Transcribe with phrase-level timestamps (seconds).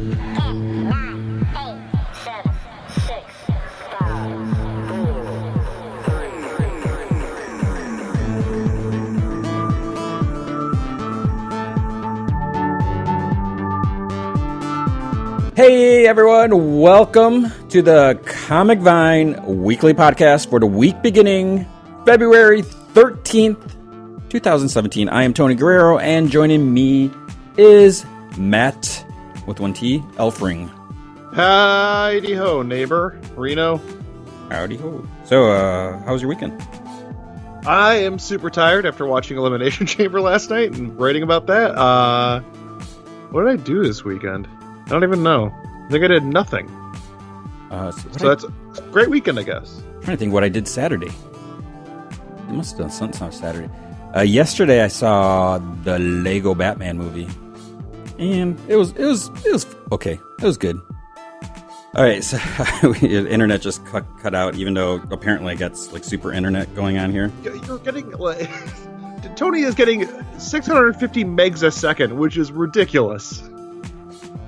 [0.00, 0.06] Hey
[16.06, 21.66] everyone, welcome to the Comic Vine weekly podcast for the week beginning
[22.06, 25.10] February 13th, 2017.
[25.10, 27.10] I am Tony Guerrero, and joining me
[27.58, 28.06] is
[28.38, 29.04] Matt
[29.50, 30.70] with one T, Elfring.
[31.34, 33.20] Heidi ho, neighbor.
[33.34, 33.80] Reno.
[34.48, 35.04] Howdy ho.
[35.24, 36.60] So, uh, how was your weekend?
[37.66, 41.76] I am super tired after watching Elimination Chamber last night and writing about that.
[41.76, 42.40] Uh,
[43.32, 44.48] what did I do this weekend?
[44.86, 45.52] I don't even know.
[45.86, 46.68] I think I did nothing.
[47.70, 48.44] Uh, so So I, that's
[48.78, 49.82] a great weekend, I guess.
[49.96, 51.10] I'm trying to think what I did Saturday.
[52.48, 53.68] I must have done something on Saturday.
[54.16, 57.28] Uh, yesterday I saw the Lego Batman movie,
[58.20, 60.20] and it was it was it was okay.
[60.38, 60.80] It was good.
[61.92, 62.38] All right, so
[63.02, 67.10] internet just cut, cut out, even though apparently it gets like super internet going on
[67.10, 67.32] here.
[67.42, 68.48] You're getting like
[69.36, 70.08] Tony is getting
[70.38, 73.40] 650 megs a second, which is ridiculous.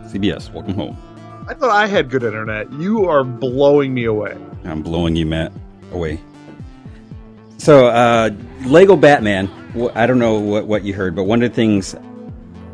[0.04, 0.96] CBS, welcome home.
[1.48, 2.72] I thought I had good internet.
[2.74, 4.36] You are blowing me away.
[4.64, 5.52] I'm blowing you, Matt,
[5.90, 6.20] away.
[7.58, 8.30] So, uh,
[8.66, 9.50] Lego Batman.
[9.94, 11.96] I don't know what, what you heard, but one of the things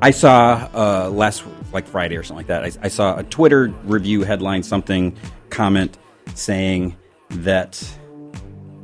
[0.01, 3.69] I saw uh, last, like Friday or something like that, I, I saw a Twitter
[3.85, 5.17] review headline, something
[5.51, 5.99] comment
[6.35, 6.97] saying
[7.31, 7.83] that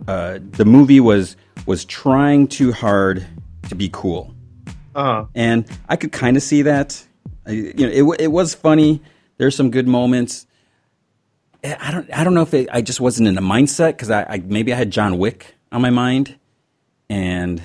[0.09, 3.27] uh, the movie was was trying too hard
[3.69, 4.35] to be cool
[4.95, 5.27] uh-huh.
[5.35, 7.05] and I could kind of see that.
[7.47, 9.03] I, you know, it it was funny.
[9.37, 10.47] There's some good moments.
[11.62, 14.11] Eh, I don't I don't know if it, I just wasn't in the mindset because
[14.11, 16.37] I, I maybe I had John Wick on my mind,
[17.09, 17.62] and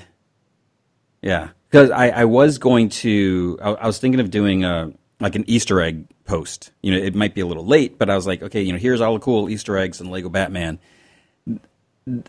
[1.22, 5.36] yeah, because I, I was going to I, I was thinking of doing a like
[5.36, 6.72] an Easter egg post.
[6.82, 8.78] You know, it might be a little late, but I was like, okay, you know,
[8.78, 10.78] here's all the cool Easter eggs in Lego Batman.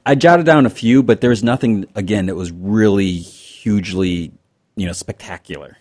[0.05, 4.33] I jotted down a few, but there was nothing again that was really hugely,
[4.75, 5.77] you know, spectacular.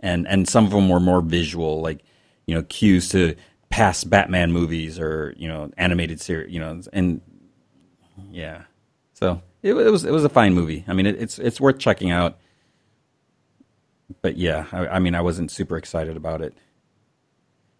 [0.00, 2.02] And and some of them were more visual, like
[2.46, 3.36] you know, cues to
[3.68, 7.20] past Batman movies or you know, animated series, you know, and
[8.30, 8.62] yeah.
[9.12, 10.84] So it, it was it was a fine movie.
[10.88, 12.38] I mean, it, it's it's worth checking out.
[14.22, 16.54] But yeah, I, I mean, I wasn't super excited about it.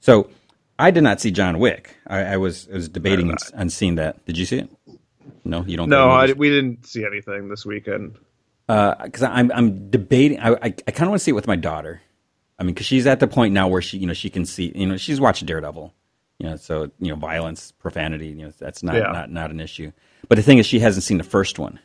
[0.00, 0.30] So
[0.78, 1.96] I did not see John Wick.
[2.06, 4.24] I, I was I was debating on seeing that.
[4.26, 4.70] Did you see it?
[5.44, 5.88] No, you don't.
[5.88, 8.16] No, I, we didn't see anything this weekend.
[8.68, 10.38] Uh, because I'm I'm debating.
[10.40, 12.02] I I, I kind of want to see it with my daughter.
[12.58, 14.72] I mean, because she's at the point now where she you know she can see
[14.74, 15.94] you know she's watched Daredevil,
[16.38, 19.10] you know, so you know violence, profanity, you know that's not Yeah.
[19.12, 19.90] not not an issue.
[20.28, 21.78] But the thing is, she hasn't seen the first one,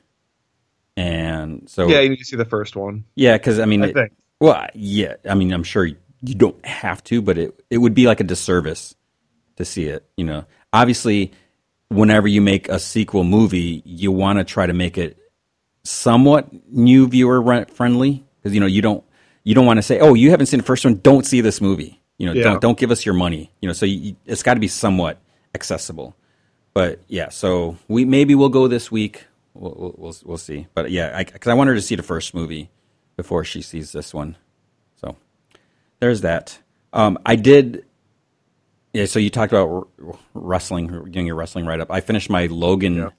[0.97, 3.05] and so Yeah, you need to see the first one.
[3.15, 4.11] yeah, because I mean, I it- think.
[4.43, 5.95] Well, yeah, I mean, I'm sure you
[6.35, 8.93] don't have to, but it it would be like a disservice
[9.55, 10.05] to see it.
[10.17, 10.43] You know,
[10.73, 11.31] obviously,
[11.87, 15.17] whenever you make a sequel movie, you want to try to make it
[15.85, 19.05] somewhat new viewer friendly because you know you don't
[19.45, 21.61] you don't want to say, oh, you haven't seen the first one, don't see this
[21.61, 22.01] movie.
[22.17, 22.43] You know, Yeah.
[22.43, 23.49] don't don't give us your money.
[23.61, 25.19] You know, so you, it's got to be somewhat
[25.55, 26.17] accessible.
[26.73, 29.23] But yeah, so we maybe we'll go this week.
[29.53, 30.67] We'll we'll we'll, we'll see.
[30.73, 32.69] But yeah, because I, want her to see the first movie
[33.15, 34.35] before she sees this one.
[34.95, 35.15] So
[35.99, 36.59] there's that.
[36.93, 37.85] Um, I did.
[38.93, 41.91] Yeah, so you talked about r- wrestling, doing your wrestling write up.
[41.91, 43.09] I finished my Logan Yeah.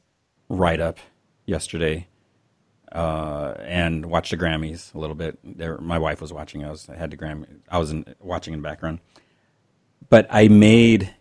[0.49, 0.99] write up
[1.47, 2.07] yesterday,
[2.93, 5.39] uh, and watched the Grammys a little bit.
[5.43, 6.65] There, my wife was watching.
[6.65, 7.47] I was I had the Grammy.
[7.69, 9.01] I was in, watching in the background,
[10.09, 11.13] but I made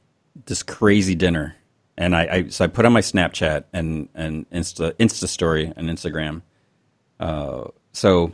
[0.46, 1.56] this crazy dinner,
[1.98, 5.90] and I, I so I put on my Snapchat and and Insta Insta story and
[5.90, 6.44] Instagram.
[7.20, 8.34] Uh, so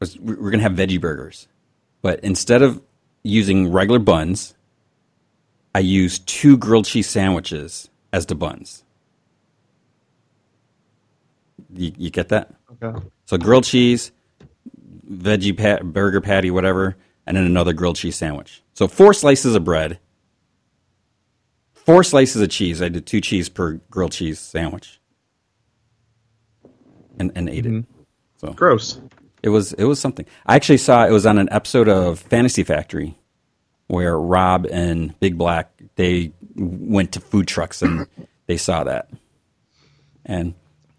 [0.00, 1.48] was, we're gonna have veggie burgers,
[2.02, 2.82] but instead of
[3.22, 4.54] using regular buns,
[5.74, 8.84] I used two grilled cheese sandwiches as the buns.
[11.74, 12.54] You, you get that?
[12.82, 12.98] Okay.
[13.26, 14.12] So grilled cheese,
[15.10, 16.96] veggie pat, burger patty, whatever,
[17.26, 18.62] and then another grilled cheese sandwich.
[18.74, 19.98] So four slices of bread,
[21.72, 22.80] four slices of cheese.
[22.80, 25.00] I did two cheese per grilled cheese sandwich,
[27.18, 27.72] and and ate it.
[27.72, 28.02] Mm-hmm.
[28.38, 29.00] So Gross.
[29.42, 30.26] It was it was something.
[30.46, 33.16] I actually saw it was on an episode of Fantasy Factory
[33.88, 38.06] where Rob and Big Black they went to food trucks and
[38.46, 39.08] they saw that,
[40.24, 40.54] and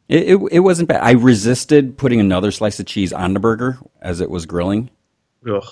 [0.07, 1.01] it, it it wasn't bad.
[1.03, 4.89] I resisted putting another slice of cheese on the burger as it was grilling,
[5.49, 5.63] Ugh.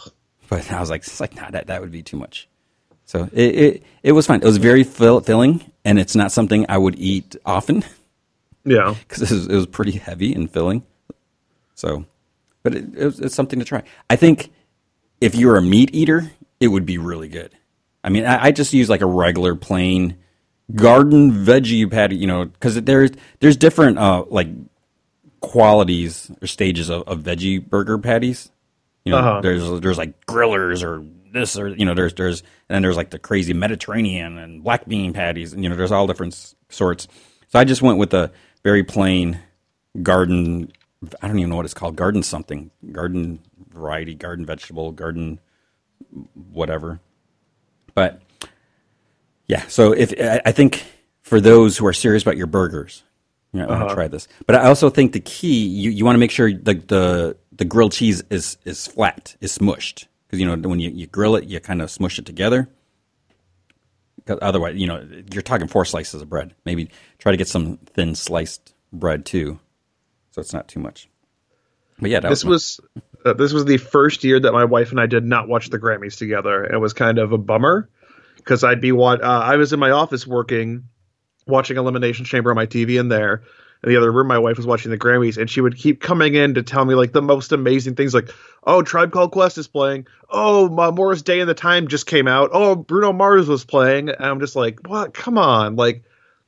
[0.49, 2.47] but I was like, it's like nah, that that would be too much.
[3.05, 4.41] So it it, it was fine.
[4.41, 7.83] It was very fill, filling, and it's not something I would eat often
[8.63, 8.95] Yeah.
[9.07, 10.83] because it was, it was pretty heavy and filling.
[11.75, 12.05] So,
[12.65, 13.83] but it, it it's something to try.
[14.09, 14.51] I think
[15.21, 16.29] if you're a meat eater,
[16.59, 17.55] it would be really good.
[18.03, 20.17] I mean, I, I just use like a regular plain
[20.75, 24.49] garden veggie patty, you know, because there's there's different uh, like
[25.41, 28.51] qualities or stages of, of veggie burger patties.
[29.03, 29.41] You know, Uh-huh.
[29.41, 33.09] there's there's like grillers or this or you know there's there's and then there's like
[33.11, 37.07] the crazy Mediterranean and black bean patties and you know there's all different s- sorts.
[37.49, 38.31] So I just went with a
[38.63, 39.39] very plain
[40.01, 40.71] garden.
[41.21, 41.95] I don't even know what it's called.
[41.95, 42.71] Garden something.
[42.91, 43.39] Garden
[43.69, 44.15] variety.
[44.15, 44.91] Garden vegetable.
[44.91, 45.39] Garden
[46.51, 46.99] whatever.
[47.93, 48.21] But
[49.47, 50.13] yeah, so if
[50.45, 50.83] I think
[51.21, 53.03] for those who are serious about your burgers,
[53.53, 53.95] you want to uh-huh.
[53.95, 54.27] try this.
[54.45, 57.65] But I also think the key you, you want to make sure the, the the
[57.65, 61.45] grilled cheese is is flat, is smushed because you know when you, you grill it,
[61.45, 62.69] you kind of smush it together.
[64.27, 66.53] otherwise, you know, you're talking four slices of bread.
[66.65, 66.89] Maybe
[67.19, 69.59] try to get some thin sliced bread too,
[70.35, 71.07] so it's not too much.
[71.97, 72.81] But yeah, that This my- was
[73.25, 75.79] uh, this was the first year that my wife and I did not watch the
[75.79, 76.65] Grammys together.
[76.65, 77.89] It was kind of a bummer
[78.35, 80.89] because I'd be wa- uh, I was in my office working,
[81.47, 83.43] watching Elimination Chamber on my TV in there.
[83.81, 86.33] In the other room, my wife was watching the Grammys, and she would keep coming
[86.35, 88.29] in to tell me like the most amazing things, like,
[88.65, 90.05] "Oh, Tribe Called Quest is playing.
[90.29, 92.49] Oh, Morris Day and the Time just came out.
[92.51, 95.13] Oh, Bruno Mars was playing." And I'm just like, "What?
[95.13, 96.03] Come on!" Like,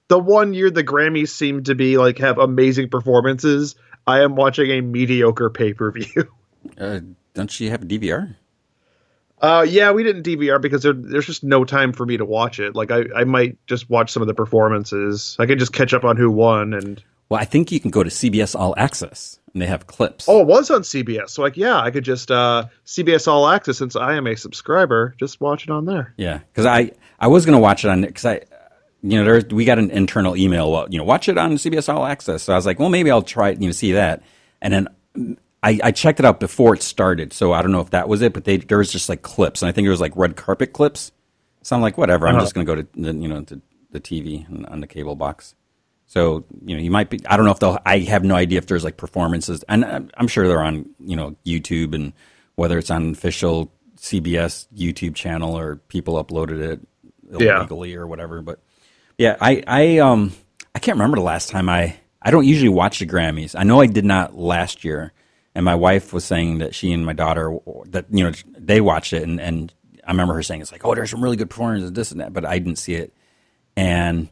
[0.07, 3.75] the one year the Grammys seem to be like have amazing performances,
[4.05, 6.31] I am watching a mediocre pay per view.
[6.77, 6.99] uh,
[7.33, 8.35] don't you have a DVR?
[9.39, 12.59] Uh, yeah, we didn't DVR because there, there's just no time for me to watch
[12.59, 12.75] it.
[12.75, 15.35] Like, I, I might just watch some of the performances.
[15.37, 16.73] I could just catch up on who won.
[16.73, 20.27] And Well, I think you can go to CBS All Access and they have clips.
[20.27, 21.29] oh, it was on CBS.
[21.29, 25.13] So, like, yeah, I could just uh, CBS All Access since I am a subscriber.
[25.19, 26.15] Just watch it on there.
[26.17, 28.41] Yeah, because I I was gonna watch it on because I,
[29.03, 30.71] you know, there we got an internal email.
[30.71, 32.43] Well, you know, watch it on CBS All Access.
[32.43, 33.61] So I was like, well, maybe I'll try it.
[33.61, 34.23] You know, see that,
[34.61, 34.87] and then.
[35.63, 38.21] I, I checked it out before it started, so I don't know if that was
[38.21, 40.35] it, but they, there was just like clips, and I think it was like red
[40.35, 41.11] carpet clips.
[41.63, 42.27] So I'm like, whatever.
[42.27, 42.43] I'm Uh-huh.
[42.43, 43.59] just going to go to the, you know to
[43.91, 45.55] the TV and on the cable box.
[46.05, 47.19] So you know, you might be.
[47.25, 47.79] I don't know if they'll.
[47.87, 51.15] I have no idea if there's like performances, and I'm, I'm sure they're on you
[51.15, 52.13] know YouTube and
[52.55, 56.79] whether it's on official CBS YouTube channel or people uploaded it
[57.31, 57.57] Yeah.
[57.57, 58.43] illegally or whatever.
[58.43, 58.59] But
[59.17, 60.33] yeah, I I um
[60.75, 63.55] I can't remember the last time I I don't usually watch the Grammys.
[63.57, 65.13] I know I did not last year,
[65.55, 69.13] and my wife was saying that she and my daughter that you know they watched
[69.13, 69.73] it, and and
[70.05, 72.33] I remember her saying it's like oh there's some really good performances this and that,
[72.33, 73.13] but I didn't see it,
[73.75, 74.29] and.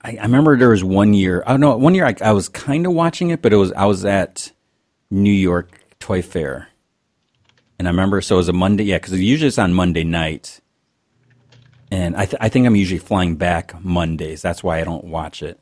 [0.00, 1.42] I, I remember there was one year.
[1.44, 1.76] I don't know.
[1.76, 4.52] One year I, I was kind of watching it, but it was I was at
[5.10, 6.68] New York Toy Fair,
[7.80, 8.84] and I remember so it was a Monday.
[8.84, 10.60] Yeah, because usually it's on Monday night,
[11.90, 14.42] and I th- I think I'm usually flying back Mondays.
[14.42, 15.60] That's why I don't watch it.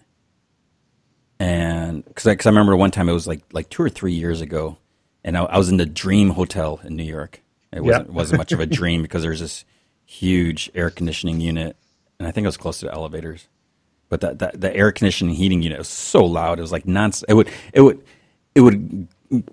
[1.39, 4.15] And because I, 'cause I remember one time it was like like two or three
[4.15, 4.79] years ago,
[5.25, 7.43] and I, I was in the Dream Hotel in New York.
[7.73, 9.65] It wasn't wasn't much of a dream because there's this
[10.05, 11.77] huge air conditioning unit,
[12.19, 13.49] and I think it was close to the elevators
[14.09, 16.59] but the, the the air conditioning heating unit was so loud.
[16.59, 17.11] It was like non.
[17.29, 18.05] It would it would
[18.55, 19.09] it would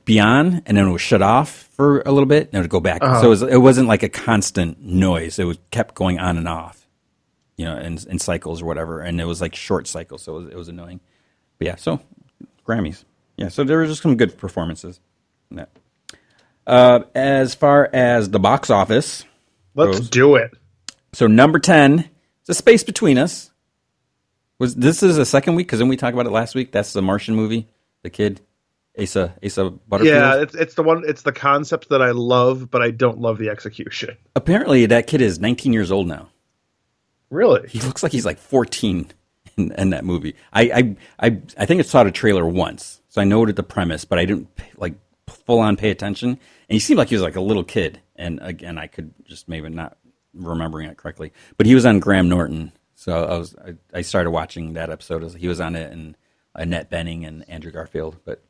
[0.05, 2.69] be on and then it would shut off for a little bit and it would
[2.69, 3.01] go back.
[3.03, 5.39] So it, was, it wasn't like a constant noise.
[5.39, 6.87] It was kept going on and off,
[7.57, 9.01] you know, in, in cycles or whatever.
[9.01, 10.99] And it was like short cycles, so it was, it was annoying.
[11.57, 11.99] But yeah, so
[12.67, 13.03] Grammys.
[13.37, 14.99] Yeah, so there were just some good performances.
[15.49, 15.69] in that.
[16.65, 19.25] Uh, as far as the box office,
[19.75, 20.09] Let's Rose?
[20.09, 20.53] do it.
[21.13, 22.09] so number ten
[22.47, 23.51] a space between us.
[24.59, 25.67] Was this is the second week?
[25.67, 26.71] Because then we talked about it last week.
[26.71, 27.67] That's the Martian movie,
[28.03, 28.39] the kid,
[28.99, 30.15] Asa Asa Butterfield.
[30.15, 31.03] Yeah, it's it's the one.
[31.07, 34.17] It's the concept that I love, but I don't love the execution.
[34.35, 36.29] Apparently, that kid is 19 years old now.
[37.29, 37.67] Really?
[37.67, 39.07] He looks like he's like 14
[39.57, 40.35] in, in that movie.
[40.51, 44.05] I, I I I think I saw the trailer once, so I noted the premise,
[44.05, 44.47] but I didn't
[44.77, 44.93] like
[45.27, 46.29] full on pay attention.
[46.29, 49.49] And he seemed like he was like a little kid, and again, I could just
[49.49, 49.97] maybe not
[50.33, 51.33] remembering it correctly.
[51.57, 55.23] But he was on Graham Norton, so I was I, I started watching that episode.
[55.23, 56.15] As he was on it, and
[56.53, 58.17] Annette Bening and Andrew Garfield.
[58.25, 58.43] But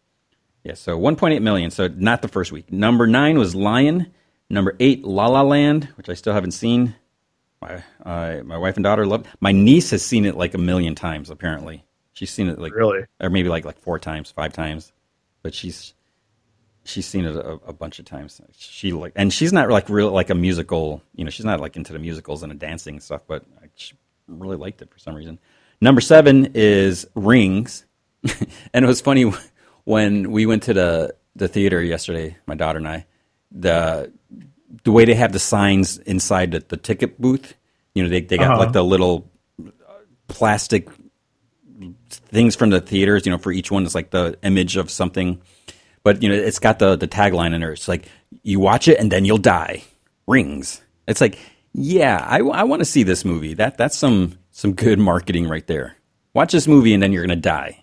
[0.63, 1.72] yeah, so 1.8 million.
[1.72, 2.72] So not the first week.
[2.72, 4.12] Number nine was Lion.
[4.50, 6.96] Number eight, La La Land, which I still haven't seen.
[7.62, 9.25] My uh, my wife and daughter love.
[9.39, 11.29] My niece has seen it like a million times.
[11.29, 13.05] Apparently, she's seen it like Really?
[13.22, 14.91] or maybe like like four times, five times.
[15.43, 15.93] But she's
[16.84, 18.41] she's seen it a, a bunch of times.
[18.58, 21.01] She like, and she's not like real like a musical.
[21.15, 23.22] You know, she's not like into the musicals and the dancing stuff.
[23.27, 23.43] But
[23.75, 23.96] she
[24.27, 25.39] really liked it for some reason.
[25.79, 27.86] Number seven is Rings,
[28.74, 29.32] and it was funny
[29.86, 32.38] when we went to the the theater yesterday.
[32.46, 33.06] My daughter and I,
[33.52, 34.12] the
[34.84, 37.54] the way they have the signs inside the, the ticket booth.
[37.96, 38.60] You know, they they got Uh-huh.
[38.60, 39.30] like the little
[39.63, 39.70] uh,
[40.28, 40.90] plastic
[42.10, 43.25] things from the theaters.
[43.25, 45.42] You know, for each one, it's like the image of something.
[46.04, 47.72] But you know, it's got the the tagline in there.
[47.72, 48.06] It's like
[48.44, 49.84] you watch it and then you'll die.
[50.28, 50.82] Rings.
[51.08, 51.38] It's like,
[51.74, 53.54] yeah, I, I want to see this movie.
[53.56, 55.96] That that's some some good marketing right there.
[56.34, 57.83] Watch this movie and then you're gonna die.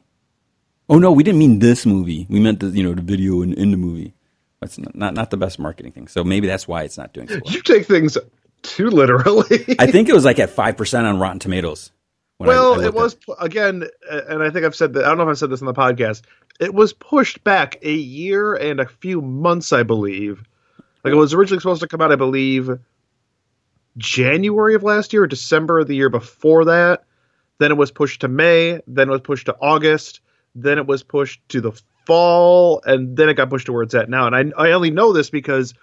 [0.91, 2.27] Oh no, we didn't mean this movie.
[2.29, 4.13] We meant the you know the video in, in the movie.
[4.61, 6.09] That's not, not not the best marketing thing.
[6.09, 7.55] So maybe that's why it's not doing so well.
[7.55, 8.19] You take things
[8.63, 9.77] too literally.
[9.79, 11.93] I think it was like at five percent on Rotten Tomatoes.
[12.39, 15.05] when I- I well, it was pu- again, uh, and I think I've said that.
[15.05, 16.23] I don't know if I've said this on the podcast.
[16.59, 20.43] It was pushed back a year and a few months, I believe.
[21.05, 22.69] Like it was originally supposed to come out, I believe,
[23.97, 27.05] January of last year or December of the year before that.
[27.59, 28.81] Then it was pushed to May.
[28.87, 30.21] Then it was pushed to August.
[30.55, 31.73] Then it was pushed to the
[32.07, 34.27] fall, and then it got pushed to where it's at now.
[34.27, 35.75] And I, I only know this because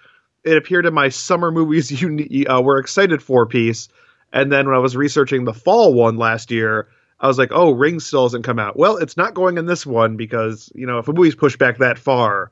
[0.43, 3.88] it appeared in my summer movies you uh, were excited for piece.
[4.33, 7.71] And then when I was researching the fall one last year, I was like, oh,
[7.71, 8.77] Ring still hasn't come out.
[8.77, 11.77] Well, it's not going in this one because, you know, if a movie's pushed back
[11.77, 12.51] that far,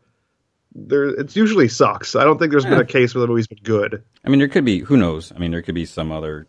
[0.73, 2.15] there it usually sucks.
[2.15, 4.03] I don't think there's been a case where the movie's been good.
[4.25, 4.79] I mean, there could be.
[4.79, 5.31] Who knows?
[5.33, 6.47] I mean, there could be some other.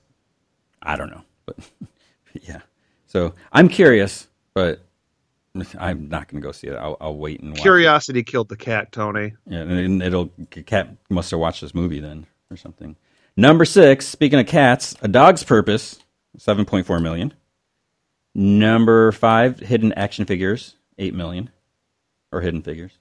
[0.83, 1.57] I don't know, but
[2.43, 2.61] yeah.
[3.07, 4.86] So I'm curious, but
[5.79, 6.75] I'm not going to go see it.
[6.77, 7.59] I'll, I'll wait and watch.
[7.61, 7.63] it.
[7.63, 9.35] Curiosity killed the cat, Tony.
[9.47, 10.31] Yeah, and it'll
[10.67, 12.97] cat must have watched this movie then or something.
[13.37, 14.07] Number six.
[14.07, 15.99] Speaking of cats, A Dog's Purpose,
[16.39, 17.35] seven point four million.
[18.35, 21.51] Number five, Hidden Action Figures, eight million,
[22.33, 22.93] or Hidden Figures.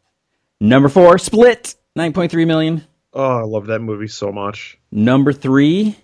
[0.61, 2.83] Number four, Split, nine point three million.
[3.13, 4.77] Oh, I love that movie so much.
[4.91, 5.95] Number three,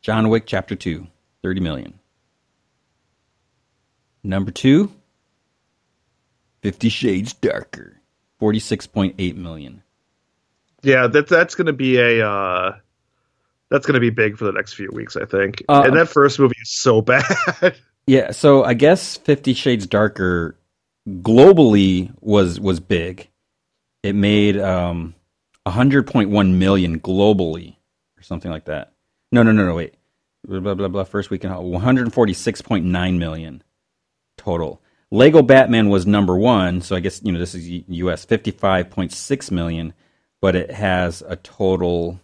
[0.00, 1.04] John Wick Chapter 2,
[1.42, 1.98] 30 million.
[4.22, 4.92] Number two,
[6.66, 8.00] Fifty Shades Darker,
[8.42, 9.84] 46.8 million.
[10.82, 12.74] Yeah, that that's gonna be a uh
[13.70, 15.62] that's gonna be big for the next few weeks, I think.
[15.68, 17.76] Uh, and that first movie is so bad.
[18.08, 20.58] Yeah, so I guess Fifty Shades Darker
[21.08, 23.28] globally was was big.
[24.02, 25.14] It made um
[25.66, 27.76] 100.1 million globally
[28.18, 28.92] or something like that.
[29.30, 29.94] No, no, no, no, wait.
[30.44, 30.88] Blah blah blah.
[30.88, 31.04] blah.
[31.04, 33.62] First weekend 146.9 million
[34.36, 34.82] total.
[35.10, 39.94] Lego Batman was number 1, so I guess you know this is US 55.6 million,
[40.40, 42.20] but it has a total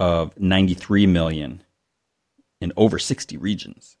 [0.00, 1.62] of 93 million
[2.60, 3.96] in over 60 regions.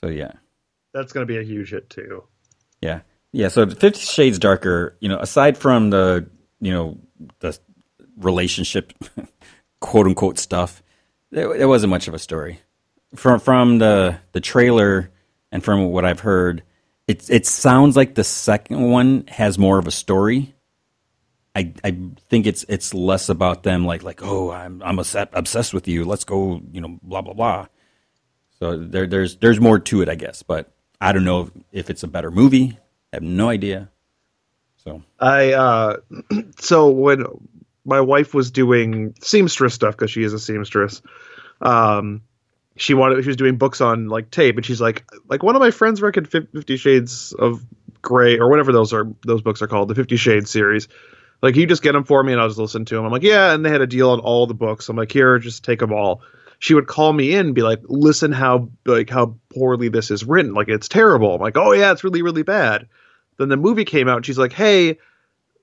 [0.00, 0.32] So yeah.
[0.92, 2.24] that's gonna be a huge hit too.
[2.82, 3.00] Yeah,
[3.32, 3.48] yeah.
[3.48, 6.28] So Fifty Shades Darker, you know, aside from the
[6.60, 6.98] you know
[7.38, 7.58] the
[8.18, 8.92] relationship,
[9.80, 10.82] quote unquote stuff,
[11.30, 12.60] there, there wasn't much of a story.
[13.14, 15.10] From from the the trailer
[15.50, 16.62] and from what I've heard,
[17.06, 20.54] it it sounds like the second one has more of a story.
[21.54, 21.96] I I
[22.28, 26.04] think it's it's less about them like like oh I'm I'm obsessed with you.
[26.04, 27.66] Let's go you know blah blah blah.
[28.58, 31.90] So there, there's there's more to it, I guess, but I don't know if, if
[31.90, 32.78] it's a better movie.
[33.12, 33.90] I have no idea.
[34.84, 35.96] So I uh
[36.58, 37.24] so when
[37.84, 41.02] my wife was doing seamstress stuff because she is a seamstress,
[41.60, 42.22] um,
[42.76, 45.60] she wanted she was doing books on like tape, and she's like, like one of
[45.60, 47.64] my friends recommended Fifty Shades of
[48.02, 50.88] Grey or whatever those are those books are called, the Fifty Shades series.
[51.42, 53.04] Like, you just get them for me, and I'll just listen to them.
[53.04, 54.88] I'm like, yeah, and they had a deal on all the books.
[54.88, 56.22] I'm like, here, just take them all.
[56.58, 60.24] She would call me in and be like, listen how like how poorly this is
[60.24, 60.54] written.
[60.54, 61.34] Like, it's terrible.
[61.34, 62.88] I'm like, oh yeah, it's really really bad.
[63.38, 64.98] Then the movie came out, and she's like, hey,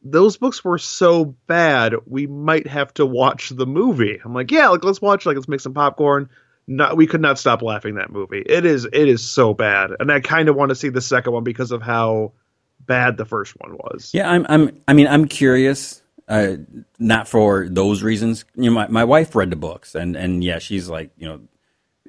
[0.03, 4.19] those books were so bad, we might have to watch the movie.
[4.23, 6.29] I'm like, yeah, like let's watch, like let's make some popcorn.
[6.67, 8.41] Not, we could not stop laughing that movie.
[8.45, 11.33] It is, it is so bad, and I kind of want to see the second
[11.33, 12.33] one because of how
[12.79, 14.11] bad the first one was.
[14.13, 16.01] yeah, I'm I'm I mean I'm curious.
[16.27, 16.57] Uh,
[16.97, 18.45] not for those reasons.
[18.55, 21.41] You know, my, my wife read the books, and and yeah, she's like you know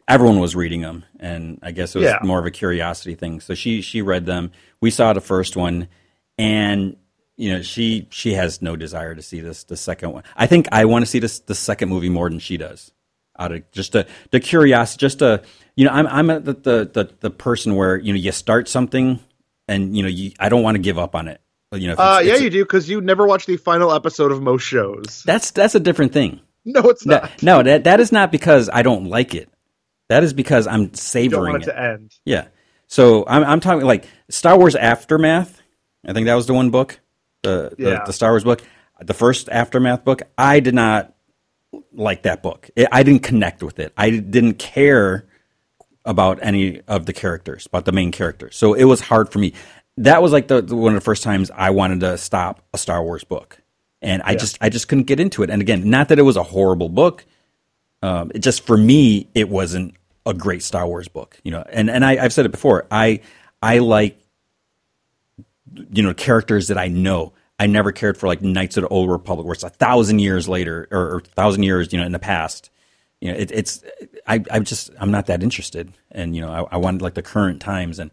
[0.07, 2.19] everyone was reading them, and I guess it was Yeah.
[2.23, 3.41] more of a curiosity thing.
[3.41, 4.53] So she she read them.
[4.81, 5.89] We saw the first one,
[6.39, 6.97] and
[7.37, 10.23] you know she she has no desire to see this the second one.
[10.37, 12.93] I think I want to see this the second movie more than she does.
[13.39, 15.43] Out of just the the curiosity, just a
[15.75, 19.21] you know I'm I'm a, the, the the person where you know you start something,
[19.69, 21.41] and you know you I don't want to give up on it.
[21.73, 24.31] You know, if Uh, yeah, it's- you do because you never watch the final episode
[24.33, 25.23] of most shows.
[25.25, 26.41] that's that's a different thing.
[26.65, 27.23] No, it's not.
[27.23, 29.49] That, no, that that is not because I don't like it.
[30.09, 31.73] That is because I'm savoring want it it.
[31.73, 32.13] to end.
[32.25, 32.47] Yeah.
[32.87, 35.61] So I'm I'm talking like Star Wars Aftermath.
[36.07, 37.01] I think that was the one book,
[37.43, 38.63] the the, the Star Wars book,
[39.01, 40.23] the first Aftermath book.
[40.39, 41.12] I did not
[41.95, 42.71] like that book.
[42.77, 43.93] It, I didn't connect with it.
[43.97, 45.27] I didn't care
[46.05, 48.57] about any of the characters, about the main characters.
[48.57, 49.55] So it was hard for me.
[49.99, 52.79] That was like the, the- one of the first times I wanted to stop a
[52.79, 53.59] Star Wars book,
[54.01, 55.51] and I just I just couldn't get into it.
[55.51, 57.25] And again, not that it was a horrible book.
[58.03, 59.95] Um, it just for me, it wasn't
[60.27, 61.63] a great Star Wars book, you know.
[61.71, 62.87] And and I, I've said it before.
[62.91, 63.21] I
[63.63, 64.19] I like
[65.93, 67.33] you know characters that I know.
[67.59, 70.49] I never cared for like Knights of the Old Republic, where it's a thousand years
[70.49, 72.71] later or, or thousand years, you know, in the past.
[73.21, 73.85] You know, it, it's
[74.27, 77.23] I I just I'm not that interested, and you know, I, I wanted like the
[77.23, 78.11] current times and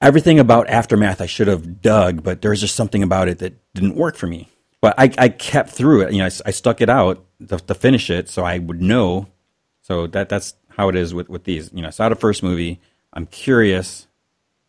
[0.00, 3.96] everything about aftermath I should have dug, but there's just something about it that didn't
[3.96, 4.48] work for me.
[4.80, 6.12] But I, I kept through it.
[6.12, 9.26] You know, I, I stuck it out to, to finish it, so I would know.
[9.82, 11.70] So that that's how it is with with these.
[11.72, 12.80] You know, I saw the first movie.
[13.12, 14.06] I'm curious,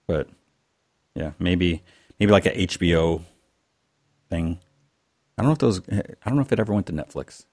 [0.08, 0.28] but
[1.16, 1.84] yeah, maybe
[2.20, 3.24] maybe like a HBO
[4.32, 4.60] thing.
[5.38, 5.82] I don't know if those.
[5.90, 7.46] I don't know if it ever went to Netflix.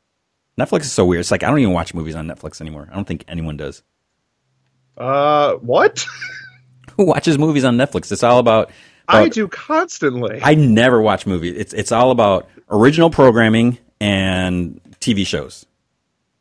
[0.59, 1.21] Netflix is so weird.
[1.21, 2.89] It's like I don't even watch movies on Netflix anymore.
[2.91, 3.83] I don't think anyone does.
[4.97, 6.07] Uh, what?
[6.97, 8.11] Who watches movies on Netflix?
[8.11, 8.71] It's all about.
[9.07, 10.41] I do constantly.
[10.43, 11.55] I never watch movies.
[11.57, 15.65] It's it's all about original programming and TV shows.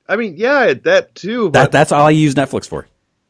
[0.10, 1.50] I mean, yeah, that too.
[1.51, 2.88] That that's all I use Netflix for.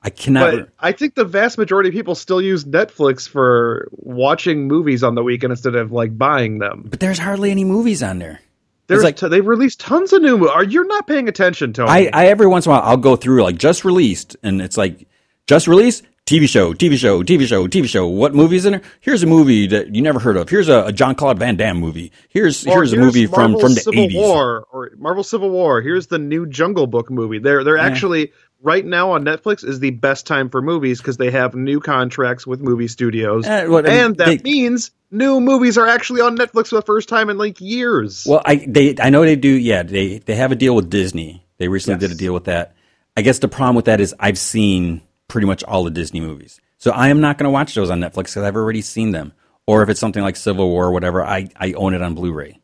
[0.08, 0.54] I cannot.
[0.54, 5.16] but I think the vast majority of people still use Netflix for watching movies on
[5.16, 6.86] the weekend instead of like buying them.
[6.90, 8.40] but there's hardly any movies on there.
[8.88, 10.48] There's like- t- they've released tons of new.
[10.48, 11.90] Are you not paying attention, Tony?
[11.90, 14.78] I, I every once in a while I'll go through like just released, and it's
[14.78, 15.10] like
[15.46, 18.08] just released TV show, TV show, TV show, TV show.
[18.08, 18.82] What movies in there?
[19.02, 20.50] Here's a movie that you never heard of.
[20.50, 22.12] Here's a, a Jean-Claude Van Damme movie.
[22.30, 24.18] Here's Or here's a movie from Marvel from the Civil eighties.
[24.18, 25.82] War or Marvel Civil War.
[25.82, 27.40] Here's the new Jungle Book movie.
[27.40, 31.32] They're they're actually right now on Netflix is the best time for movies because they
[31.32, 35.88] have new contracts with movie studios, Eh, well, and that they- means new movies are
[35.88, 38.26] actually on Netflix for the first time in like years.
[38.28, 39.50] Well, I they I know they do.
[39.50, 41.46] Yeah, they they have a deal with Disney.
[41.58, 42.10] They recently Yes.
[42.10, 42.76] did a deal with that.
[43.16, 46.60] I guess the problem with that is I've seen pretty much all the Disney movies,
[46.78, 49.34] so I am not going to watch those on Netflix because I've already seen them.
[49.66, 52.60] Or if it's something like Civil War or whatever, I I own it on Blu-ray.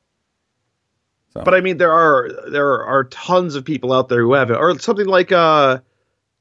[1.34, 4.58] But I mean, there are there are tons of people out there who have it,
[4.58, 5.80] or something like uh,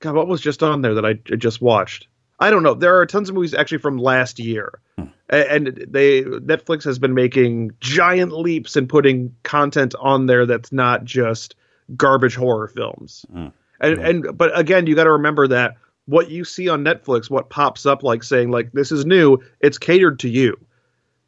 [0.00, 2.08] God, what was just on there that I just watched?
[2.38, 2.74] I don't know.
[2.74, 5.06] There are tons of movies actually from last year, hmm.
[5.30, 10.72] A- and they Netflix has been making giant leaps in putting content on there that's
[10.72, 11.54] not just
[11.96, 13.24] garbage horror films.
[13.32, 13.38] Hmm.
[13.38, 13.48] Hmm.
[13.80, 17.48] And and but again, you got to remember that what you see on Netflix, what
[17.48, 20.58] pops up like saying like this is new, it's catered to you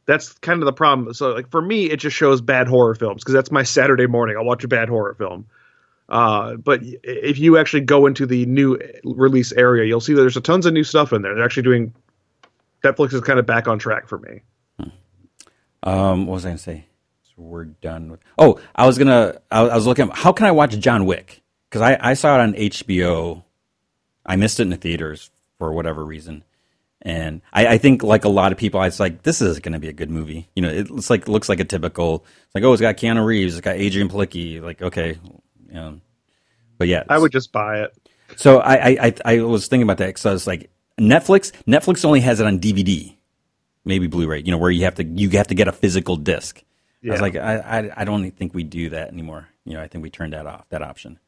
[0.07, 1.13] that's kind of the problem.
[1.15, 4.37] So, like for me, it just shows bad horror films because that's my Saturday morning.
[4.37, 5.47] I'll watch a bad horror film.
[6.09, 10.37] Uh, but if you actually go into the new release area, you'll see that there's
[10.37, 11.35] a tons of new stuff in there.
[11.35, 11.95] They're actually doing.
[12.83, 14.43] Netflix is kind of back on track for me.
[15.83, 16.87] Um, what was I to say?
[17.23, 18.21] So we're done with.
[18.39, 19.41] Oh, I was gonna.
[19.51, 20.09] I was looking.
[20.09, 21.43] How can I watch John Wick?
[21.69, 23.45] Because I, I saw it on HBO.
[24.27, 26.45] I missed it in the theaters for whatever reason,
[27.05, 29.75] and I, I think like a lot of people, I was like, this is going
[29.75, 30.49] to be a good movie.
[30.55, 32.25] You know, it looks like looks like a typical.
[32.47, 34.63] It's like, oh, it's got Keanu Reeves, it's got Adrianne Palicki.
[34.63, 35.19] Like, okay,
[35.75, 36.01] um,
[36.79, 37.95] but yeah, I would just buy it.
[38.37, 42.05] so I, I, I, I was thinking about that because I was like, Netflix, Netflix
[42.05, 43.15] only has it on DVD,
[43.85, 44.41] maybe Blu-ray.
[44.41, 46.63] You know, where you have to you have to get a physical disc.
[47.07, 49.49] I was like, I, I, I don't think we do that anymore.
[49.67, 51.19] You know, I think we turned that off, that option.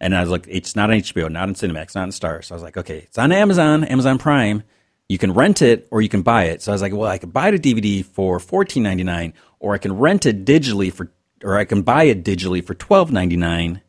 [0.00, 2.42] And I was like, it's not on HBO, not on Cinemax, not on Star.
[2.42, 4.62] So I was like, okay, it's on Amazon, Amazon Prime.
[5.08, 6.62] You can rent it or you can buy it.
[6.62, 9.74] So I was like, well, I could buy the DVD for fourteen ninety nine, or
[9.74, 11.12] I can rent it digitally for,
[11.42, 13.82] or I can buy it digitally for twelve ninety nine.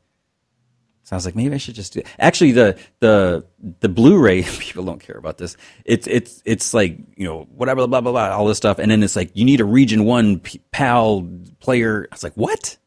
[1.06, 2.00] So I was like, maybe I should just do.
[2.00, 2.08] It.
[2.18, 3.46] Actually, the the
[3.80, 5.56] the Blu-ray people don't care about this.
[5.86, 9.04] It's it's it's like you know whatever blah blah blah all this stuff, and then
[9.04, 12.08] it's like you need a Region One PAL player.
[12.12, 12.78] I was like, what?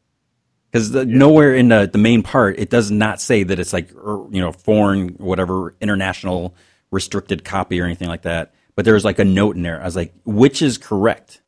[0.69, 4.25] Because nowhere in the the main part it does not say that it's like er,
[4.29, 6.53] you know foreign whatever international
[6.91, 8.53] restricted copy or anything like that.
[8.75, 9.81] But there was like a note in there.
[9.81, 11.41] I was like, which is correct?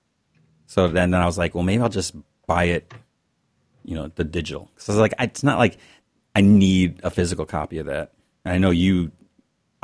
[0.68, 2.16] So then then I was like, well, maybe I'll just
[2.48, 2.94] buy it
[3.84, 5.78] you know the digital because I was like, it's not like
[6.36, 8.12] I need a physical copy of that.
[8.46, 9.12] I know you.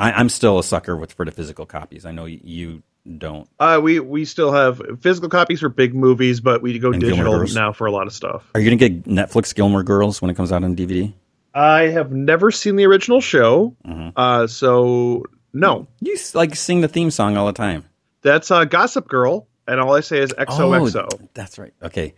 [0.00, 2.06] I, I'm still a sucker with for the physical copies.
[2.06, 2.82] I know you
[3.18, 3.48] don't.
[3.58, 7.44] Uh, we we still have physical copies for big movies, but we go And digital
[7.54, 8.44] now for a lot of stuff.
[8.54, 11.12] Are you gonna get Netflix Gilmore Girls when it comes out on DVD?
[11.54, 14.10] I have never seen the original show, Mm-hmm.
[14.14, 15.86] uh, so no.
[16.00, 17.84] You like sing the theme song all the time.
[18.22, 21.08] That's uh, Gossip Girl, and all I say is XOXO.
[21.12, 21.72] Oh, that's right.
[21.82, 22.14] Okay,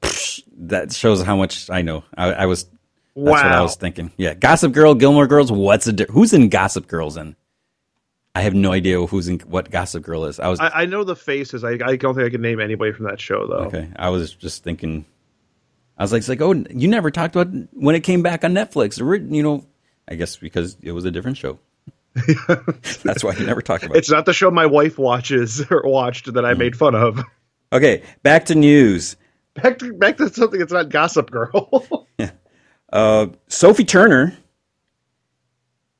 [0.00, 2.04] Psh, that shows how much I know.
[2.16, 2.64] I, I was.
[2.64, 2.74] That's
[3.16, 3.32] wow.
[3.32, 4.12] what I was thinking.
[4.16, 5.50] Yeah, Gossip Girl, Gilmore Girls.
[5.50, 7.16] What's the di- who's in Gossip Girls?
[7.16, 7.36] In
[8.34, 10.38] I have no idea who's in what Gossip Girl is.
[10.38, 11.64] I was I, I know the faces.
[11.64, 13.66] I, I don't think I can name anybody from that show though.
[13.66, 15.04] Okay, I was just thinking.
[15.96, 18.52] I was like, it's like, oh, you never talked about when it came back on
[18.52, 18.98] Netflix.
[19.32, 19.66] You know,
[20.06, 21.58] I guess because it was a different show.
[23.04, 23.98] That's why you never talked about it.
[24.00, 26.58] It's not the show my wife watches or watched that I Hmm.
[26.58, 27.22] made fun of.
[27.72, 29.16] Okay, back to news.
[29.54, 32.06] Back to back to something that's not Gossip Girl.
[32.90, 34.34] Uh, Sophie Turner,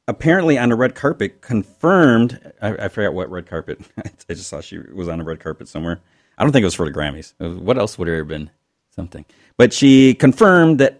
[0.06, 2.40] apparently on a red carpet, confirmed.
[2.62, 3.80] I, I forgot what red carpet.
[3.98, 6.00] I just saw she was on a red carpet somewhere.
[6.38, 7.34] I don't think it was for the Grammys.
[7.38, 8.50] What else would there have been?
[8.94, 9.24] Something.
[9.58, 10.98] But she confirmed that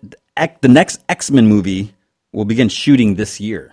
[0.61, 1.94] the next X Men movie
[2.33, 3.72] will begin shooting this year.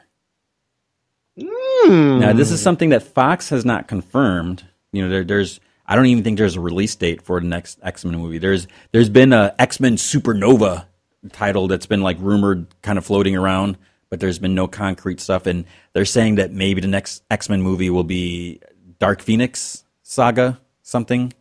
[1.84, 2.20] Hmm.
[2.20, 4.64] Now, this is something that Fox has not confirmed.
[4.92, 7.80] You know, there, there's I don't even think there's a release date for the next
[7.84, 8.38] X Men movie.
[8.38, 10.86] There's there's been a X Men Supernova
[11.32, 13.78] title that's been like rumored, kind of floating around,
[14.10, 15.46] but there's been no concrete stuff.
[15.46, 18.62] And they're saying that maybe the next X Men movie will be
[19.00, 21.34] Dark Phoenix saga, something.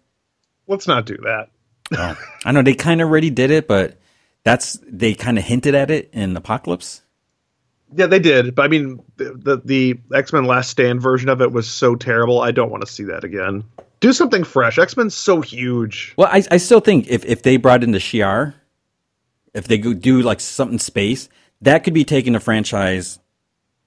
[0.67, 1.49] Let's not do that.
[1.97, 2.19] Oh.
[2.45, 3.99] I know they kind of already did it, but
[4.43, 7.03] that's they kind of hinted at it in Apocalypse.
[7.97, 11.53] Yeah, they did, but I mean, the the X Men Last Stand version of it
[11.53, 12.41] was so terrible.
[12.41, 13.65] I don't want to see that again.
[14.01, 14.79] Do something fresh.
[14.79, 16.13] X Men's so huge.
[16.17, 18.55] Well, I, I still think if, if they brought in the Shi'ar,
[19.55, 21.29] if they do like something space,
[21.61, 23.19] that could be taking a franchise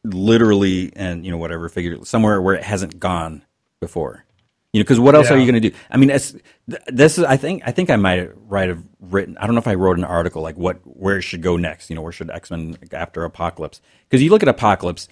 [0.03, 3.43] literally and you know whatever figure somewhere where it hasn't gone
[3.79, 4.23] before.
[4.73, 5.75] You know, because what else are you going to do?
[5.89, 6.35] I mean, th-
[6.87, 7.23] this is.
[7.23, 7.63] I think.
[7.65, 9.37] I think I might write have written.
[9.37, 11.89] I don't know if I wrote an article like what where it should go next.
[11.89, 13.81] You know, where should X Men after Apocalypse?
[14.09, 15.07] Because you look at Apocalypse,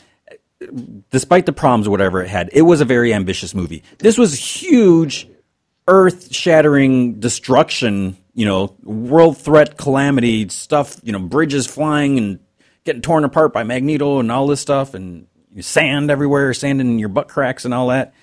[1.10, 3.82] despite the problems or whatever it had, it was a very ambitious movie.
[4.00, 5.28] This was huge,
[5.88, 12.40] earth shattering destruction, you know, world threat calamity stuff, you know, bridges flying and
[12.84, 15.28] getting torn apart by Magneto and all this stuff and
[15.62, 18.14] sand everywhere, sand in your butt cracks and all that.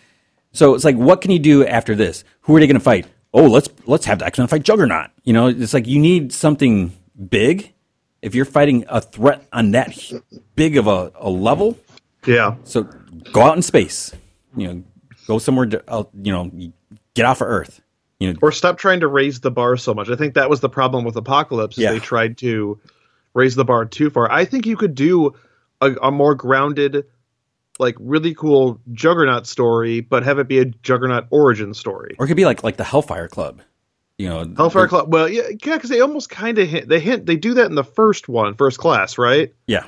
[0.53, 2.25] So it's like, what can you do after this?
[2.43, 3.07] Who are they going to fight?
[3.35, 5.11] Oh, let's let's have the X Men fight Juggernaut.
[5.25, 6.93] You know, it's like you need something
[7.31, 7.73] big.
[8.21, 9.99] If you're fighting a threat on that
[10.55, 11.79] big of a, a level,
[12.27, 12.83] Yeah, so
[13.33, 14.12] go out in space.
[14.57, 14.85] You know,
[15.27, 15.67] go somewhere.
[15.67, 16.51] To, uh, you know,
[17.15, 17.81] get off of Earth.
[18.21, 20.09] You know, or stop trying to raise the bar so much.
[20.09, 21.77] I think that was the problem with Apocalypse.
[21.77, 21.93] Yeah.
[21.93, 22.79] They tried to
[23.35, 24.31] raise the bar too far.
[24.31, 25.35] I think you could do
[25.81, 27.07] a, a more grounded,
[27.83, 32.16] like really cool Juggernaut story, but have it be a Juggernaut origin story.
[32.18, 33.61] or it could be like like the Hellfire Club.
[34.18, 35.12] You know, Hellfire Club.
[35.12, 36.88] Well, yeah, yeah, because they almost kind of hint.
[36.88, 37.27] They hint.
[37.27, 39.53] They do that in the first one, first class, right?
[39.66, 39.85] Yeah,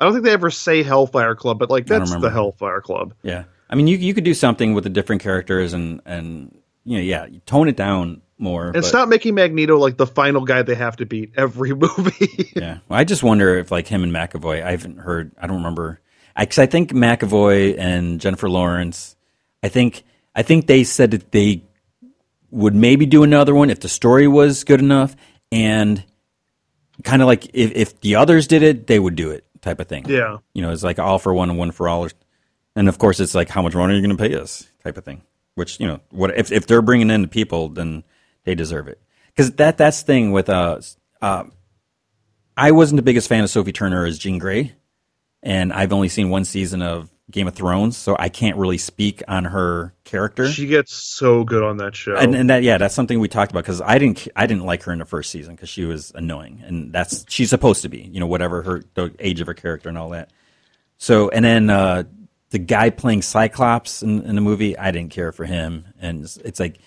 [0.00, 2.30] I don't think they ever say Hellfire Club, but like that's the.
[2.30, 3.14] Hellfire Club.
[3.22, 3.44] yeah.
[3.68, 7.02] I mean, you you could do something with the different characters and and you know,
[7.02, 8.64] yeah, tone it down more.
[8.66, 12.52] And but- stop making Magneto like the final guy they have to beat every movie.
[12.54, 14.62] Yeah, well, I just wonder if like him and McAvoy.
[14.62, 15.32] I haven't heard.
[15.40, 16.00] I don't remember.
[16.38, 19.16] Because I, think McAvoy and Jennifer Lawrence.
[19.62, 21.64] I think I think they said that they
[22.50, 25.14] would maybe do another one if the story was good enough,
[25.50, 26.04] and
[27.04, 29.86] kind of like if if the others did it, they would do it type of
[29.86, 30.04] thing.
[30.08, 30.38] yeah.
[30.52, 32.08] you know, it's like all for one and one for all,
[32.76, 34.96] and of course it's like how much money are you going to pay us type
[34.96, 35.22] of thing.
[35.54, 38.04] Which you know, what if if they're bringing in the people, then
[38.44, 39.00] they deserve it.
[39.28, 40.80] Because that that's the thing with uh,
[41.20, 41.44] uh,
[42.56, 44.74] I wasn't the biggest fan of Sophie Turner as Jean Grey,
[45.42, 49.22] and I've only seen one season of Game of Thrones, so I can't really speak
[49.26, 50.48] on her character.
[50.48, 52.16] She gets so good on that show.
[52.16, 54.82] and, and that yeah, that's something we talked about because I didn't I didn't like
[54.84, 58.02] her in the first season because she was annoying, and that's she's supposed to be,
[58.02, 60.30] you know, whatever her the age of her character and all that.
[60.98, 62.04] So and then uh,
[62.50, 66.36] the guy playing Cyclops in, in the movie, I didn't care for him, and it's,
[66.38, 66.78] it's like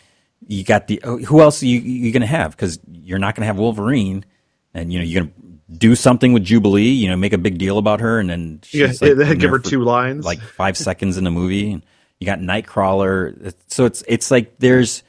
[0.48, 3.48] you got the oh, who else are you you gonna have because you're not gonna
[3.48, 4.26] have Wolverine,
[4.74, 7.78] and you know you're gonna do something with Jubilee, you know, make a big deal
[7.78, 10.25] about her, and then yeah, like, in give her two lines.
[10.25, 11.71] like five seconds in the movie.
[11.73, 11.86] And
[12.19, 15.04] you got Nightcrawler, so it's it's like there's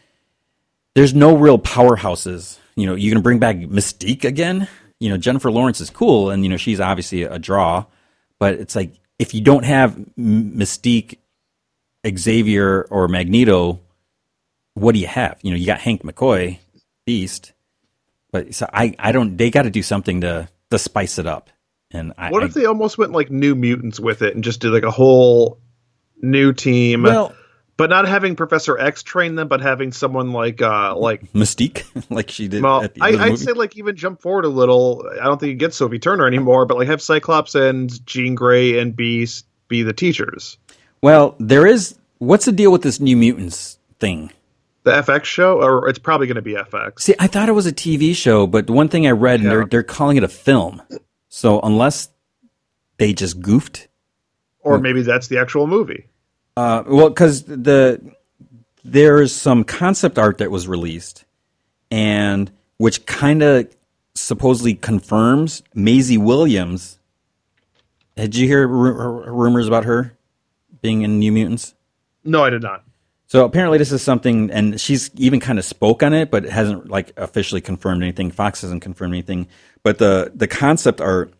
[0.94, 2.58] there's no real powerhouses.
[2.74, 4.68] You know, you can bring back Mystique again.
[4.98, 7.84] You know, Jennifer Lawrence is cool, and you know she's obviously a draw,
[8.38, 11.18] but it's like if you don't have Mystique,
[12.06, 13.80] Xavier, or Magneto,
[14.74, 15.38] what do you have?
[15.42, 16.58] You know, you got Hank McCoy,
[17.04, 17.52] Beast,
[18.44, 19.36] but so I I don't.
[19.36, 21.50] They got to do something to to spice it up.
[21.90, 24.70] And I, what if they almost went like New Mutants with it and just did
[24.70, 25.60] like a whole
[26.20, 27.02] new team?
[27.02, 27.34] well
[27.76, 32.30] but not having Professor X train them, but having someone like uh like Mystique, like
[32.30, 33.36] she did well, at the I, movie.
[33.36, 35.08] say like even jump forward a little.
[35.20, 38.78] I don't think you get Sophie Turner anymore, but like have Cyclops and Jean Grey
[38.78, 40.58] and Beast be the teachers.
[41.02, 41.96] well, there is.
[42.18, 44.32] What's the deal with this New Mutants thing?
[44.86, 47.00] The FX show, or it's probably going to be FX.
[47.00, 49.48] See, I thought it was a TV show, but one thing I read, Yeah.
[49.50, 50.80] they're they're calling it a film.
[51.28, 52.08] So unless
[52.98, 53.88] they just goofed,
[54.60, 56.06] Or maybe that's the actual movie.
[56.56, 58.00] uh, well, because the
[58.84, 61.24] there's some concept art that was released,
[61.90, 63.66] and which kind of
[64.14, 67.00] supposedly confirms Maisie Williams.
[68.14, 70.16] Did you hear ru- rumors about her
[70.80, 71.74] being in New Mutants?
[72.24, 72.84] No, I did not.
[73.28, 76.52] So apparently this is something, and she's even kind of spoke on it, but it
[76.52, 78.30] hasn't like officially confirmed anything.
[78.30, 79.48] Fox hasn't confirmed anything,
[79.82, 81.32] but the the concept art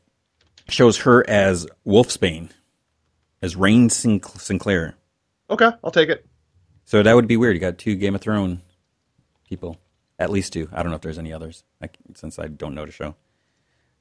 [0.69, 2.51] shows her as Wolfsbane,
[3.41, 4.97] as Rahne Sinclair.
[5.49, 6.27] Okay, I'll take it.
[6.85, 7.55] So that would be weird.
[7.55, 8.61] You got two Game of Thrones
[9.49, 9.79] people,
[10.19, 10.69] at least two.
[10.73, 13.15] I don't know if there's any others, like, since I don't know the show.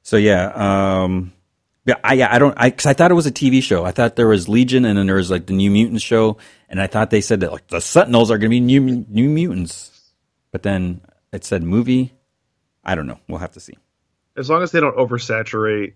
[0.02, 1.32] So yeah, um,
[1.86, 3.84] yeah, I yeah, I don't, I because I thought it was a TV show.
[3.84, 6.80] I thought there was Legion, and then there was like the New Mutants show, and
[6.80, 10.12] I thought they said that like the Sentinels are going to be new New Mutants,
[10.50, 11.00] but then
[11.32, 12.12] it said movie.
[12.84, 13.18] I don't know.
[13.28, 13.74] We'll have to see.
[14.36, 15.94] As long as they don't oversaturate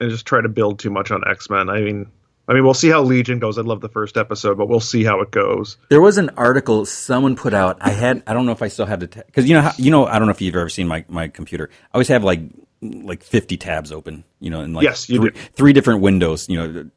[0.00, 1.68] and just try to build too much on X Men.
[1.68, 2.10] I mean,
[2.46, 3.58] I mean, we'll see how Legion goes.
[3.58, 5.76] I love the first episode, but we'll see how it goes.
[5.90, 7.78] There was an article someone put out.
[7.80, 8.22] I had.
[8.26, 10.18] I don't know if I still have the because you know how, you know I
[10.18, 11.70] don't know if you've ever seen my my computer.
[11.72, 12.40] I always have like
[12.80, 14.24] like fifty tabs open.
[14.40, 16.48] You know, and like Yes, three, three different windows.
[16.48, 16.90] You know,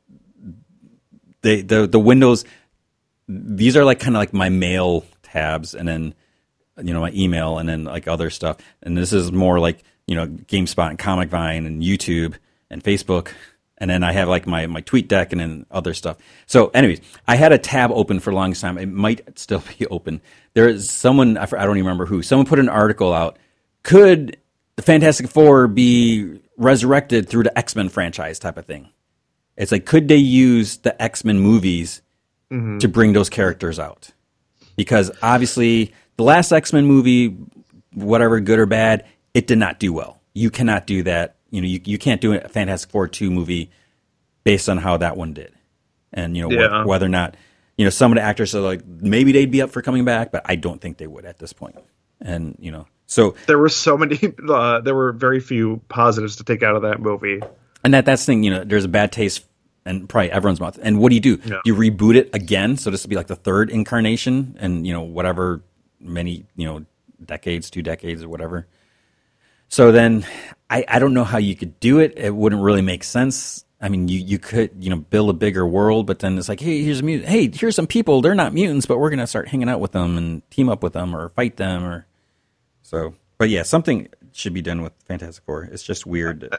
[1.42, 2.46] they the the windows.
[3.28, 6.14] These are like kind of like my mail tabs, and then
[6.82, 8.58] you know my email, and then like other stuff.
[8.82, 12.36] And this is more like you know GameSpot and Comic Vine and YouTube
[12.70, 13.30] and Facebook.
[13.78, 16.18] And then I have like my, my TweetDeck and then other stuff.
[16.46, 18.78] So, anyways, I had a tab open for a long time.
[18.78, 20.22] It might still be open.
[20.54, 22.22] There is someone I don't even remember who.
[22.22, 23.38] Someone put an article out.
[23.82, 24.38] Could
[24.76, 28.90] the Fantastic Four be resurrected through the X Men franchise type of thing?
[29.58, 32.02] It's like could they use the X Men movies
[32.52, 32.80] mm-hmm.
[32.80, 34.12] to bring those characters out?
[34.76, 37.38] Because obviously, the last X Men movie,
[37.94, 40.22] whatever good or bad, it did not do well.
[40.34, 41.36] You cannot do that.
[41.50, 43.72] You know, you, you can't do a Fantastic Four two movie
[44.44, 45.54] based on how that one did,
[46.14, 47.36] and you know wh- whether or not
[47.78, 50.32] you know some of the actors are like maybe they'd be up for coming back,
[50.32, 51.76] but I don't think they would at this point.
[52.22, 54.18] And you know, so There were so many.
[54.50, 57.42] Uh, there were very few positives to take out of that movie.
[57.84, 58.44] and that that's the thing.
[58.44, 59.46] You know, there's a bad taste
[59.86, 60.78] and probably everyone's mouth.
[60.82, 61.40] And what do you do?
[61.46, 61.60] Yeah.
[61.66, 65.02] You reboot it again, so this will be like the third incarnation, and you know
[65.02, 65.62] whatever
[66.00, 66.86] many you know
[67.24, 68.68] decades, two decades, or whatever.
[69.70, 70.26] So then,
[70.70, 72.14] I I don't know how you could do it.
[72.18, 73.66] It wouldn't really make sense.
[73.80, 76.60] I mean, you, you could you know build a bigger world, but then it's like,
[76.60, 77.30] hey, here's a mutant.
[77.30, 78.22] Hey, here's some people.
[78.22, 80.94] They're not mutants, but we're gonna start hanging out with them and team up with
[80.94, 82.06] them or fight them or
[82.92, 83.16] so.
[83.38, 85.64] But yeah, something should be done with Fantastic Four.
[85.64, 86.56] It's just weird.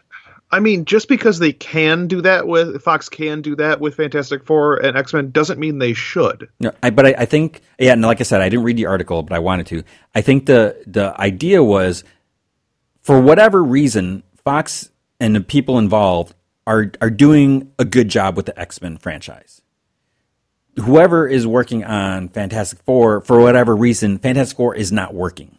[0.51, 4.45] I mean, just because they can do that with Fox can do that with Fantastic
[4.45, 6.49] Four and X Men doesn't mean they should.
[6.59, 8.87] No, I, but I, I think, yeah, and like I said, I didn't read the
[8.87, 9.85] article, but I wanted to.
[10.15, 12.03] I think the the idea was,
[13.01, 14.91] for whatever reason, Fox
[15.21, 16.35] and the people involved
[16.67, 19.63] are are doing a good job with the X Men franchise.
[20.77, 25.59] Whoever is working on Fantastic Four, for whatever reason, Fantastic Four is not working.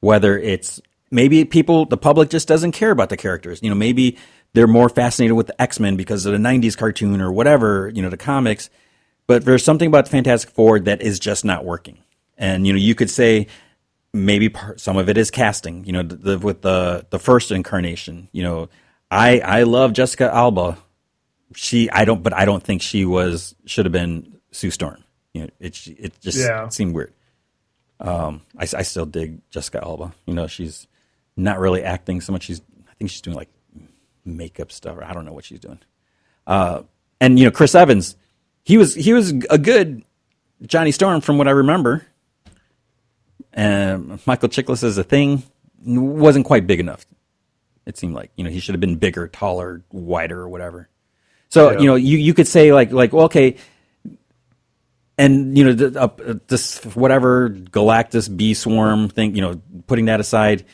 [0.00, 0.80] Whether it's
[1.10, 3.60] maybe people, the public just doesn't care about the characters.
[3.62, 4.16] You know, maybe
[4.52, 7.90] they're more fascinated with the X Men because of the '90s cartoon or whatever.
[7.94, 8.70] You know, the comics
[9.28, 11.98] but there's something about the Fantastic Four that is just not working.
[12.38, 13.46] And you know, you could say
[14.14, 15.84] maybe part, some of it is casting.
[15.84, 18.28] You know, the, the, with the the first incarnation.
[18.32, 18.68] You know,
[19.10, 20.78] I I love Jessica Alba.
[21.54, 25.04] She I don't, but I don't think she was should have been Sue Storm.
[25.34, 26.68] You know, it it just Yeah.
[26.68, 27.12] seemed weird.
[28.00, 30.12] Um, I, I still dig Jessica Alba.
[30.26, 30.86] You know, she's
[31.36, 32.44] not really acting so much.
[32.44, 33.48] She's I think she's doing like
[34.24, 34.96] makeup stuff.
[34.96, 35.78] Or I don't know what she's doing.
[36.46, 36.82] Uh,
[37.20, 38.16] and you know, Chris Evans,
[38.64, 40.04] he was he was a good
[40.66, 42.06] Johnny Storm from what I remember.
[43.52, 45.42] And Michael Chiklis as a thing
[45.84, 47.06] wasn't quite big enough.
[47.86, 50.88] It seemed like you know he should have been bigger, taller, wider, or whatever.
[51.48, 51.78] So Yeah.
[51.80, 53.56] you know you you could say like like well, okay,
[55.18, 60.20] and you know the, uh, this whatever Galactus bee swarm thing, you know, putting that
[60.20, 60.64] aside,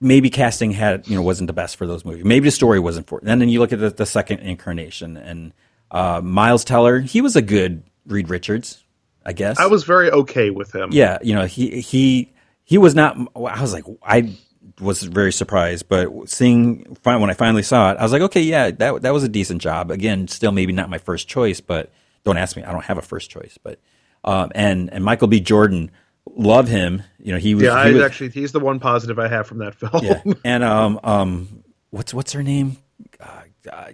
[0.00, 2.24] maybe casting had you know wasn't the best for those movies.
[2.24, 3.18] Maybe the story wasn't for.
[3.18, 3.24] it.
[3.26, 5.52] And then you look at the, the second incarnation and
[5.90, 7.00] uh, Miles Teller.
[7.00, 8.82] He was a good Reed Richards,
[9.24, 9.58] I guess.
[9.58, 10.88] I was very okay with him.
[10.92, 12.32] yeah, you know he he
[12.64, 13.16] he was not.
[13.36, 14.34] I was like I
[14.80, 18.70] was very surprised, but seeing when I finally saw it, I was like, okay, yeah,
[18.70, 19.90] that that was a decent job.
[19.90, 21.92] Again, still maybe not my first choice, but
[22.24, 22.62] don't ask me.
[22.64, 23.78] I don't have a first choice, but
[24.24, 25.40] um, and and Michael B.
[25.40, 25.90] Jordan,
[26.36, 27.02] love him.
[27.18, 27.64] You know he was.
[27.64, 30.02] Yeah, he I was- actually he's the one positive I have from that film.
[30.04, 30.22] yeah.
[30.44, 32.76] And um um what's what's her name?
[33.20, 33.90] Uh, uh,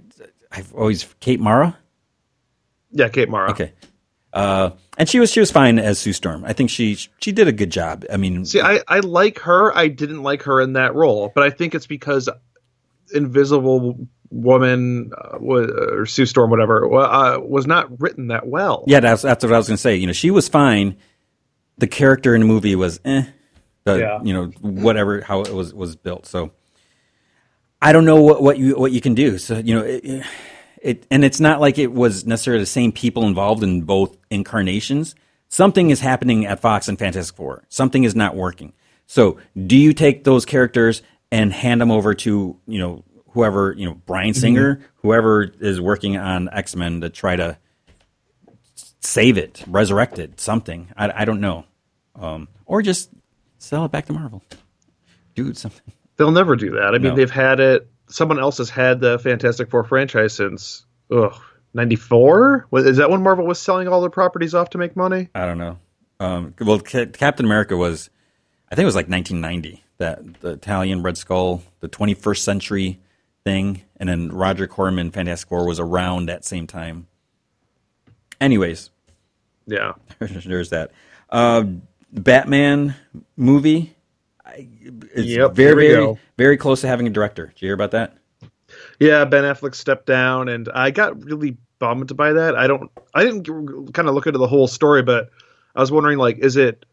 [0.51, 1.77] I've always Kate Mara.
[2.91, 3.51] yeah, Kate Mara.
[3.51, 3.73] Okay.
[4.33, 6.45] Uh, and she was she was fine as Sue Storm.
[6.45, 8.05] I think she she did a good job.
[8.13, 9.75] I mean, See, I, I like her.
[9.77, 12.29] I didn't like her in that role, but I think it's because
[13.13, 18.85] Invisible Woman uh, or Sue Storm, whatever, uh, was not written that well.
[18.87, 19.97] yeah, that's that's what I was going to say.
[19.97, 20.97] You know, she was fine.
[21.79, 23.25] The character in the movie was eh.
[23.85, 24.23] The, Yeah.
[24.23, 26.27] You know, whatever how it was was built.
[26.27, 26.51] So
[27.81, 29.39] I don't know what, what you what you can do.
[29.39, 30.25] So you know, it,
[30.83, 35.15] it and it's not like it was necessarily the same people involved in both incarnations.
[35.49, 37.65] Something is happening at Fox and Fantastic Four.
[37.69, 38.75] Something is not working.
[39.07, 43.87] So do you take those characters and hand them over to you know whoever you
[43.87, 47.59] know Bryan Singer, whoever is working on X Men to try to
[49.01, 50.89] save it, resurrect it, something.
[50.97, 51.65] I, I don't know,
[52.15, 53.11] um, or just
[53.59, 54.43] Sell it back to Marvel.
[55.35, 55.93] Do something.
[56.17, 56.95] They'll never do that.
[56.95, 57.89] I mean, they've had it.
[58.09, 61.39] Someone else has had the Fantastic Four franchise since ugh,
[61.75, 62.69] 94?
[62.73, 65.29] Is that when Marvel was selling all their properties off to make money?
[65.35, 65.79] I don't know.
[66.19, 68.11] Um, well, Ca- Captain America was,
[68.71, 69.85] I think it was like 1990.
[69.99, 73.01] That the Italian Red Skull, the 21st century
[73.45, 77.09] thing, and then Roger Corman Fantastic Four was around that same time.
[78.41, 78.91] Anyways,
[79.67, 79.95] Yeah.
[80.19, 80.93] there's that.
[81.31, 81.65] Uh,
[82.13, 82.95] Batman
[83.37, 83.95] movie.
[84.57, 87.49] It's Yep, very very very close to having a director.
[87.49, 88.17] Did you hear about that?
[89.01, 92.57] Yeah, Ben Affleck stepped down, and I got really bummed by that.
[92.57, 95.31] I don't, I didn't kind of look into the whole story, but
[95.75, 96.85] I was wondering, like, is it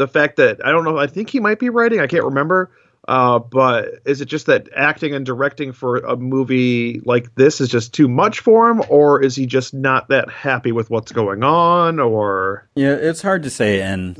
[0.00, 0.96] the fact that I don't know?
[0.96, 2.00] I think he might be writing.
[2.00, 2.70] I can't remember.
[3.06, 7.68] Uh, but is it just that acting and directing for a movie like this is
[7.68, 11.42] just too much for him, or is he just not that happy with what's going
[11.42, 12.00] on?
[12.00, 14.18] Or Yeah, it's hard to say, and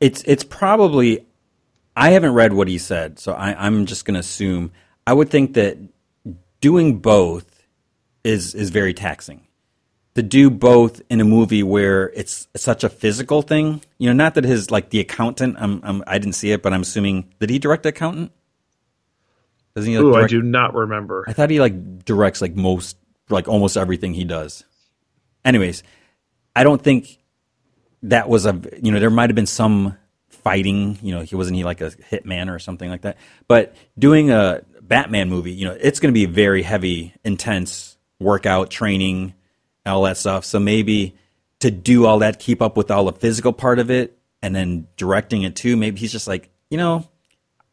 [0.00, 1.26] it's it's probably.
[1.96, 4.70] I haven't read what he said, so I, I'm just going to assume.
[5.06, 5.78] I would think that
[6.60, 7.46] doing both
[8.22, 9.45] is is very taxing.
[10.16, 14.34] To do both in a movie where it's such a physical thing, you know, not
[14.34, 15.56] that his like the accountant.
[15.58, 18.32] I'm, I'm I didn't see it, but I'm assuming did he direct the accountant?
[19.74, 19.98] Doesn't he?
[19.98, 21.24] Like, ooh, I do not remember.
[21.28, 22.96] I thought he like directs like most
[23.28, 24.64] like almost everything he does.
[25.44, 25.82] Anyways,
[26.54, 27.18] I don't think
[28.04, 29.96] that was a you know there might have been some
[30.28, 33.16] fighting you know he wasn't he like a hitman or something like that
[33.48, 38.70] but doing a batman movie you know it's going to be very heavy intense workout
[38.70, 39.34] training
[39.86, 41.16] all that stuff so maybe
[41.60, 44.86] to do all that keep up with all the physical part of it and then
[44.96, 47.08] directing it too maybe he's just like you know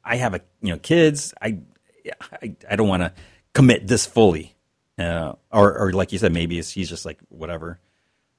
[0.04, 1.58] i have a you know kids i
[2.41, 3.13] i, I don't want to
[3.54, 4.56] commit this fully
[4.99, 7.80] uh, or or like you said maybe it's, he's just like whatever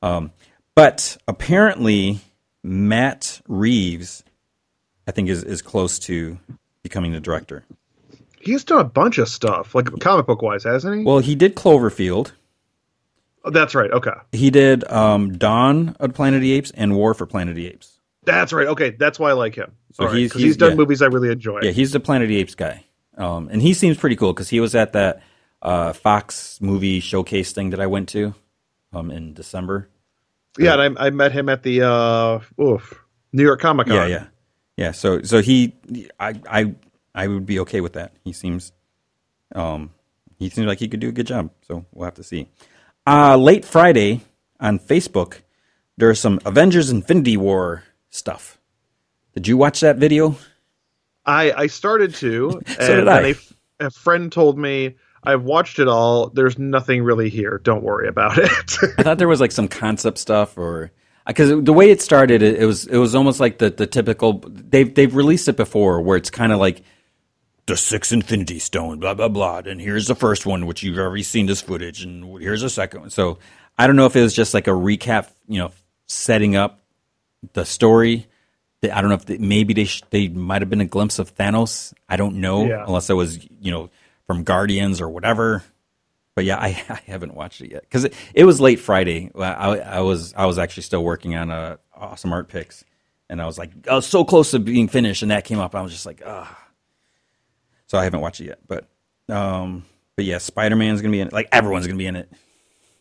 [0.05, 0.33] um,
[0.75, 2.21] but apparently,
[2.63, 4.23] Matt Reeves,
[5.09, 6.39] I think, is, is close to
[6.83, 7.65] becoming the director.
[8.39, 11.05] He's done a bunch of stuff, like comic book wise, hasn't he?
[11.05, 12.33] Well, he did Cloverfield.
[13.45, 13.91] Oh, that's right.
[13.91, 17.57] Okay, He did um, Dawn of Planet of the Apes and War for Planet of
[17.57, 17.99] the Apes.
[18.25, 18.67] that's right.
[18.69, 19.73] Okay, that's why I like him.
[19.93, 20.77] So right, he's- he's- he's done yeah.
[20.77, 21.61] movies I really enjoy.
[21.63, 22.85] Yeah, he's the Planet of the Apes guy.
[23.19, 25.23] Um, and he seems pretty cool because he was at that
[25.63, 28.35] uh, Fox movie showcase thing that I went to
[28.93, 29.89] um, in December.
[30.59, 32.99] Yeah, and I, I met him at the uh, oof,
[33.33, 33.97] New York Comic Con.
[33.97, 34.27] Yeah, yeah,
[34.77, 34.91] yeah.
[34.93, 35.75] So, so he,
[36.19, 36.75] I, I,
[37.15, 38.15] I would be okay with that.
[38.25, 38.73] He seems,
[39.55, 39.91] um,
[40.39, 41.51] he seems like he could do a good job.
[41.69, 42.49] So we'll have to see.
[43.07, 44.23] Uh, late Friday
[44.59, 45.41] on Facebook,
[45.97, 48.59] there's some Avengers Infinity War stuff.
[49.35, 50.37] Did you watch that video?
[51.27, 53.21] I I started to, and did I.
[53.81, 56.29] a, a friend told me I've watched it all.
[56.29, 57.61] There's nothing really here.
[57.63, 58.51] Don't worry about it.
[58.99, 60.91] I thought there was like some concept stuff or
[61.27, 64.43] because the way it started, it, it was it was almost like the the typical.
[64.47, 66.83] They've they've released it before, where it's kind of like
[67.67, 71.23] the six Infinity Stone, blah blah blah, and here's the first one, which you've already
[71.23, 73.11] seen this footage, and here's the second one.
[73.11, 73.39] So
[73.79, 75.71] I don't know if it was just like a recap, you know,
[76.07, 76.81] setting up
[77.53, 78.27] the story.
[78.83, 81.35] I don't know if they, maybe they sh- they might have been a glimpse of
[81.35, 81.95] Thanos.
[82.07, 82.85] I don't know Yeah.
[82.87, 83.89] unless it was you know
[84.27, 85.63] from Guardians or whatever.
[86.35, 89.31] But yeah, I, I haven't watched it yet because it, it was late Friday.
[89.35, 92.85] I, I was I was actually still working on uh, awesome art picks,
[93.31, 95.75] and I was like I was so close to being finished, and that came up.
[95.75, 96.61] I was just like, ah.
[97.95, 98.89] So I haven't watched it yet, but
[99.29, 99.85] um,
[100.17, 101.33] but yeah, Spider Man's gonna be in it.
[101.33, 102.29] Like everyone's gonna be in it.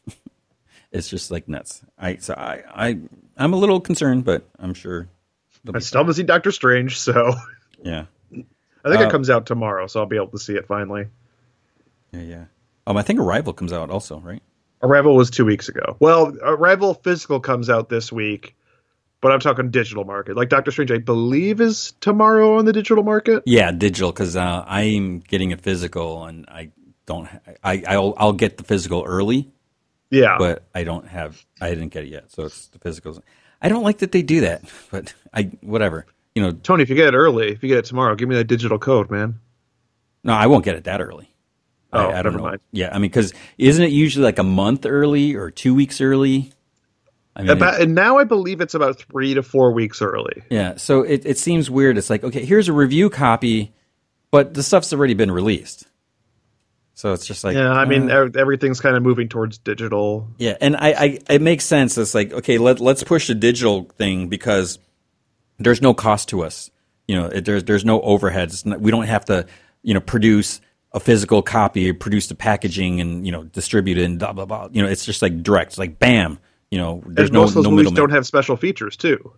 [0.91, 1.81] it's just like nuts.
[1.97, 2.99] I so I I
[3.35, 5.07] I'm a little concerned, but I'm sure.
[5.73, 7.33] I still haven't seen Doctor Strange, so
[7.83, 10.67] yeah, I think Uh, it comes out tomorrow, so I'll be able to see it
[10.67, 11.07] finally.
[12.11, 12.43] yeah, yeah.
[12.85, 14.43] Um, I think Arrival comes out also, right?
[14.83, 15.97] Arrival was two weeks ago.
[15.99, 18.55] Well, Arrival physical comes out this week,
[19.23, 20.35] but I'm talking digital market.
[20.35, 23.41] Like Doctor Strange, I believe is tomorrow on the digital market.
[23.47, 26.69] Yeah, digital because uh, I'm getting a physical, and I
[27.07, 27.27] don't.
[27.63, 29.49] I I'll, I'll get the physical early,
[30.11, 31.43] Yeah, but I don't have.
[31.61, 33.19] I didn't get it yet, so it's the physicals.
[33.61, 36.05] I don't like that they do that, but I whatever.
[36.35, 38.35] You know, Tony, if you get it early, if you get it tomorrow, give me
[38.35, 39.39] that digital code, man.
[40.23, 41.29] no, I won't get it that early.
[41.93, 42.43] Oh, I, I don't never know.
[42.43, 42.59] mind.
[42.71, 46.51] Yeah, I mean, because isn't it usually like a month early or two weeks early?
[47.35, 50.43] I mean, About, and now I believe it's about three to four weeks early.
[50.49, 50.75] yeah.
[50.77, 51.97] So it it seems weird.
[51.97, 53.73] It's like okay, here's a review copy,
[54.31, 55.87] but the stuff's already been released.
[56.95, 60.27] So it's just like Yeah, I mean uh, everything's kind of moving towards digital.
[60.37, 61.97] Yeah, and I, I it makes sense.
[61.97, 64.77] It's like okay, let let's push the digital thing because
[65.57, 66.69] there's no cost to us.
[67.07, 68.63] You know, it, there's there's no overheads.
[68.65, 69.47] Not, we don't have to
[69.81, 70.61] you know produce
[70.91, 74.69] a physical copy, produce the packaging, and you know distribute it and blah blah blah.
[74.71, 75.71] You know, it's just like direct.
[75.71, 76.37] It's like bam.
[76.73, 78.09] You know, there's and no most of those no movies middleman.
[78.09, 79.33] don't have special features too.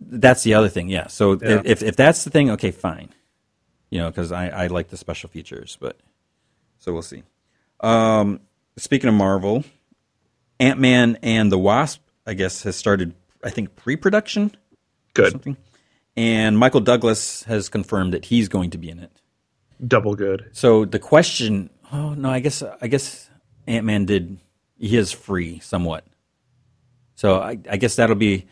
[0.00, 0.88] That's the other thing.
[0.88, 1.06] Yeah.
[1.06, 1.62] So Yeah.
[1.64, 3.10] if if that's the thing, okay, fine.
[3.90, 6.00] You know, because I I like the special features, but
[6.78, 7.22] so we'll see.
[7.78, 8.40] Um,
[8.76, 9.62] speaking of Marvel,
[10.58, 13.14] Ant Man and the Wasp, I guess, has started.
[13.44, 14.56] I think pre-production
[15.14, 15.56] Good.
[16.16, 19.12] And Michael Douglas has confirmed that he's going to be in it.
[19.86, 20.50] Double good.
[20.52, 23.30] So the question, oh no, I guess I guess
[23.68, 24.38] Ant Man did
[24.76, 26.04] he is free somewhat.
[27.20, 28.46] So I, I guess that'll be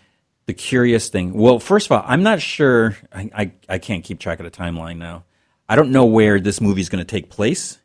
[0.45, 1.33] the curious thing.
[1.33, 2.99] Well, first of all, I'm not sure.
[3.11, 5.25] I I, I can't keep track of the timeline now.
[5.71, 7.79] I don't know where this movie is going to take place.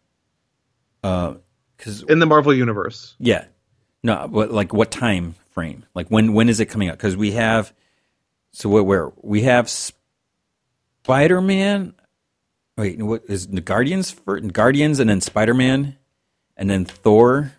[1.02, 1.36] Uh,
[1.78, 3.16] because In the Marvel universe.
[3.18, 3.46] yeah,
[4.04, 5.86] no, but like what time frame?
[5.96, 6.98] Like when when is it coming out?
[6.98, 7.74] Because we have
[8.52, 11.94] so what where we have Spider Man.
[12.78, 15.96] Wait, what is the Guardians for Guardians and then Spider Man,
[16.58, 17.54] and then Thor,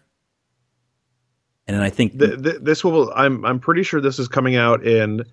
[1.67, 3.12] and then I think Th- th- this will.
[3.15, 3.45] I'm.
[3.45, 5.25] I'm pretty sure this is coming out in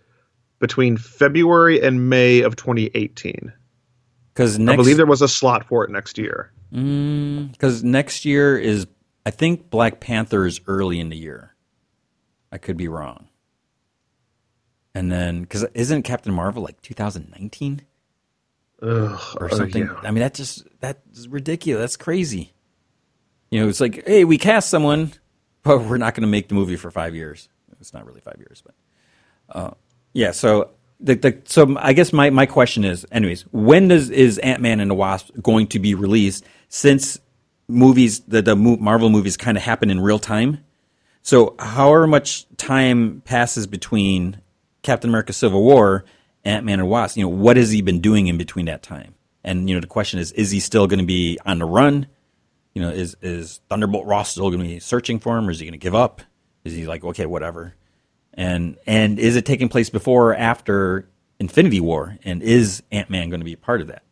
[0.60, 3.52] between February and May of 2018.
[4.34, 6.52] because I believe there was a slot for it next year.
[6.72, 8.88] because next year is
[9.26, 11.56] I think Black Panther is early in the year.
[12.52, 13.28] I could be wrong.
[14.94, 17.82] And then because isn't Captain Marvel like 2019?
[18.84, 19.84] Ugh, or uh, something.
[19.84, 19.96] yeah.
[20.04, 21.82] I mean, that just that's ridiculous.
[21.82, 22.54] That's crazy.
[23.50, 25.12] You know, it's like, hey, we cast someone,
[25.64, 27.50] but we're not going to make the movie for five years.
[27.80, 28.76] It's not really five years, but
[29.50, 29.72] uh,
[30.14, 30.32] yeah.
[30.32, 34.62] So the, the so I guess my, my question is, anyways, when does is Ant
[34.62, 36.46] Man and the Wasp going to be released?
[36.70, 37.20] Since
[37.68, 40.64] movies, the the Marvel movies kind of happen in real time.
[41.24, 44.42] So however much time passes between
[44.84, 46.06] Captain America: Civil War,
[46.46, 49.16] Ant Man and Wasp, you know, what has he been doing in between that time?
[49.44, 52.08] And you know, the question is, is he still going to be on the run?
[52.74, 55.60] You know, is is Thunderbolt Ross still going to be searching for him, or is
[55.60, 56.22] he going to give up?
[56.64, 57.76] Is he like, okay, whatever?
[58.34, 61.10] And and is it taking place before or after
[61.40, 62.18] Infinity War?
[62.24, 64.04] And is Ant Man going to be a part of that?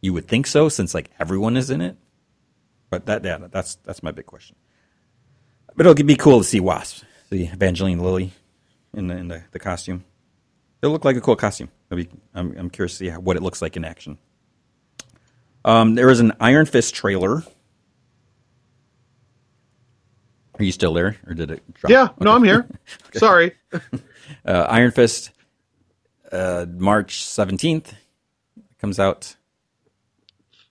[0.00, 1.96] You would think so, since like everyone is in it.
[2.90, 4.56] But that yeah, that's that's my big question.
[5.76, 8.32] But it'll be cool to see Wasp, see Evangeline Lilly
[8.92, 10.04] in the in the, the costume.
[10.82, 11.70] It'll look like a cool costume.
[11.90, 14.18] Be, I'm I'm curious to see what it looks like in action.
[15.64, 17.42] Um, an Iron Fist trailer.
[20.64, 21.90] Are you still there, or did it drop?
[21.90, 22.08] Yeah.
[22.20, 22.66] No, I'm here.
[23.14, 23.52] Sorry.
[24.46, 25.30] Uh, Iron Fist,
[26.32, 27.94] uh, March seventeenth,
[28.78, 29.36] comes out.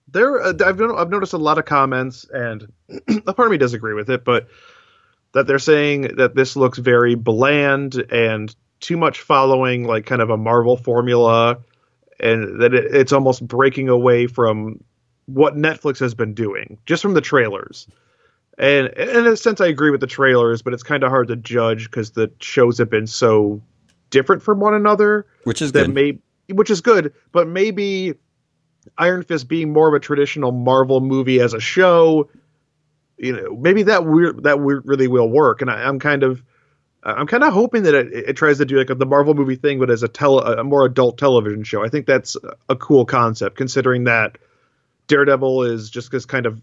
[0.08, 2.72] there uh, I've, I've noticed a lot of comments and
[3.26, 4.48] a part of me does agree with it but
[5.32, 10.30] that they're saying that this looks very bland and too much following like kind of
[10.30, 11.58] a marvel formula
[12.18, 14.82] and that it, it's almost breaking away from
[15.26, 17.86] what netflix has been doing just from the trailers
[18.58, 21.36] and, in a sense i agree with the trailers but it's kind of hard to
[21.36, 23.60] judge because the shows have been so
[24.10, 25.94] different from one another Which is that good.
[25.94, 28.14] may which is good, but maybe
[28.98, 32.28] Iron Fist being more of a traditional Marvel movie as a show,
[33.16, 35.62] you know, maybe that weird that weird really will work.
[35.62, 36.42] And I, I'm kind of
[37.02, 39.78] I'm kind of hoping that it, it tries to do like the Marvel movie thing,
[39.78, 41.84] but as a tele, a more adult television show.
[41.84, 42.36] I think that's
[42.68, 44.36] a cool concept, considering that
[45.06, 46.60] Daredevil is just this kind of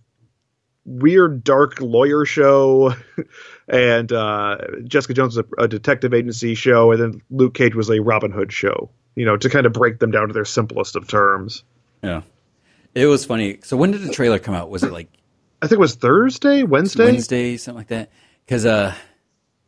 [0.86, 2.93] weird, dark lawyer show,
[3.67, 7.89] and uh, Jessica Jones is a, a detective agency show, and then Luke Cage was
[7.89, 8.89] a Robin Hood show.
[9.15, 11.63] You know, to kind of break them down to their simplest of terms.
[12.01, 12.21] Yeah,
[12.95, 13.59] it was funny.
[13.63, 14.69] So when did the trailer come out?
[14.69, 15.09] Was it like
[15.61, 17.05] I think it was Thursday, Wednesday.
[17.05, 18.09] Wednesday, something like that.
[18.45, 18.95] Because uh,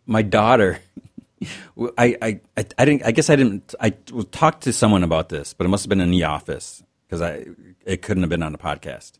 [0.06, 0.80] my daughter,
[1.98, 3.06] I, I, I, I didn't.
[3.06, 3.76] I guess I didn't.
[3.80, 7.22] I talked to someone about this, but it must have been in the office because
[7.22, 7.46] I
[7.86, 9.20] it couldn't have been on the podcast.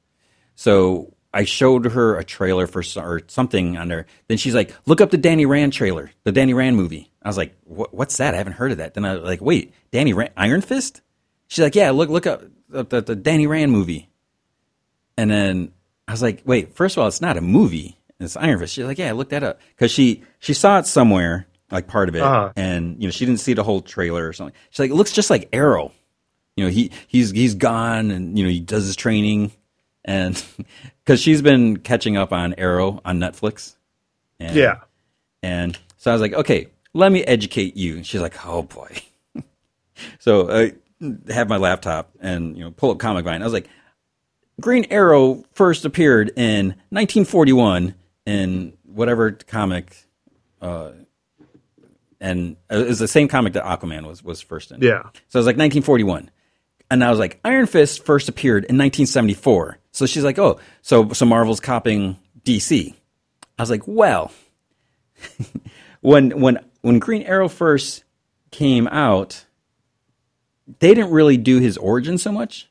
[0.56, 4.06] So I showed her a trailer for or something on there.
[4.28, 7.38] Then she's like, "Look up the Danny Rand trailer, the Danny Rand movie." I was
[7.38, 8.34] like, what, "What's that?
[8.34, 11.02] I haven't heard of that." Then I was like, "Wait, Danny Rand, Iron Fist?"
[11.48, 14.10] She's like, "Yeah, look look up the, the, the Danny Rand movie."
[15.18, 15.72] And then
[16.08, 17.98] I was like, "Wait, first of all, it's not a movie.
[18.20, 21.48] It's Iron Fist." She's like, "Yeah, look that up," because she she saw it somewhere,
[21.72, 22.52] like part of it, Uh-huh.
[22.56, 24.56] and you know she didn't see the whole trailer or something.
[24.70, 25.92] She's like, "It looks just like Arrow."
[26.56, 29.52] You know, he he's he's gone, and you know he does his training,
[30.06, 30.44] and
[31.04, 33.76] because she's been catching up on Arrow on Netflix.
[34.40, 34.82] And, Yeah.
[35.42, 37.96] and so I was like, okay, let me educate you.
[37.96, 38.98] And she's like, oh boy.
[40.20, 40.74] so I
[41.32, 43.42] have my laptop and you know pull up Comic Vine.
[43.42, 43.70] I was like,
[44.62, 47.96] Green Arrow first appeared in 1941
[48.26, 50.06] in whatever comic,
[50.62, 50.92] uh,
[52.22, 54.82] and it was the same comic that Aquaman was was first in.
[54.82, 55.02] Yeah.
[55.30, 56.30] So it was like 1941.
[56.94, 59.80] And I was like, Iron Fist first appeared in 1974.
[59.92, 62.94] So she's like, oh, so so Marvel's copying DC.
[63.58, 64.32] I was like, well,
[66.02, 68.04] when when when Green Arrow first
[68.52, 69.44] came out,
[70.80, 72.70] they didn't really do his origin so much.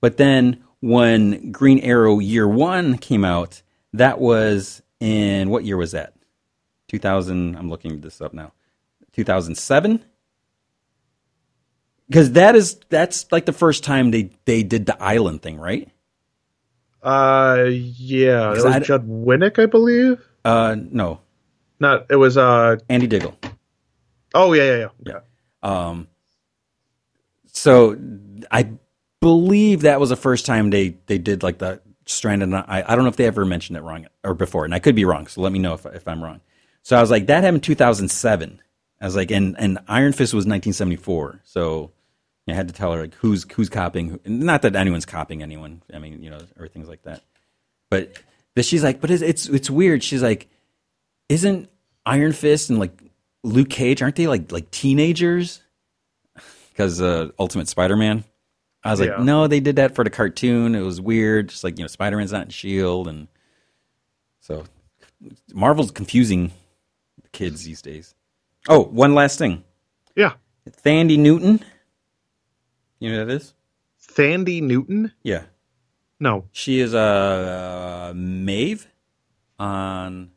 [0.00, 3.60] But then when Green Arrow Year One came out,
[3.92, 6.14] that was in what year was that?
[6.88, 7.54] 2000.
[7.54, 8.52] I'm looking this up now.
[9.12, 10.02] 2007.
[12.08, 15.90] Because that is that's like the first time they they did the island thing, right?
[17.02, 20.24] Uh, yeah, it was I- Judd Winick, I believe.
[20.44, 21.20] Uh, no,
[21.80, 22.06] Not.
[22.10, 22.36] It was.
[22.36, 22.76] Uh.
[22.88, 23.36] Andy Diggle.
[24.34, 25.12] Oh yeah, yeah, yeah.
[25.12, 25.20] Yeah.
[25.62, 26.08] Um,
[27.46, 27.96] so
[28.50, 28.70] I
[29.20, 32.52] believe that was the first time they, they did like the stranded.
[32.54, 34.94] I, I don't know if they ever mentioned it wrong or before, and I could
[34.94, 35.26] be wrong.
[35.26, 36.40] So let me know if, if I'm wrong.
[36.82, 38.60] So I was like, that happened 2007.
[39.00, 41.40] I was like, and, and Iron Fist was 1974.
[41.44, 41.90] So
[42.48, 44.08] I had to tell her like who's who's copying.
[44.08, 45.82] who- Not that anyone's copying anyone.
[45.92, 47.22] I mean, you know, or things like that.
[47.90, 48.12] But
[48.54, 50.02] but she's like, but it's it's, it's weird.
[50.04, 50.48] She's like,
[51.28, 51.68] isn't
[52.04, 52.92] Iron Fist and like
[53.42, 55.60] Luke Cage aren't they like like teenagers?
[56.70, 58.22] Because uh, Ultimate Spider-Man.
[58.84, 59.22] I was like, Yeah.
[59.24, 60.74] no, they did that for the cartoon.
[60.74, 61.48] It was weird.
[61.48, 63.26] Just like you know, Spider-Man's not in Shield, and
[64.40, 64.64] so
[65.52, 66.52] Marvel's confusing
[67.22, 68.14] the kids these days.
[68.68, 69.64] Oh, one last thing,
[70.14, 70.34] Yeah.
[70.84, 71.64] Thandie Newton.
[72.98, 73.54] You know who that is?
[74.08, 75.12] Thandie Newton.
[75.22, 75.44] Yeah,
[76.20, 76.44] No.
[76.52, 76.98] she is a
[78.10, 78.86] uh, Maeve
[79.58, 80.30] on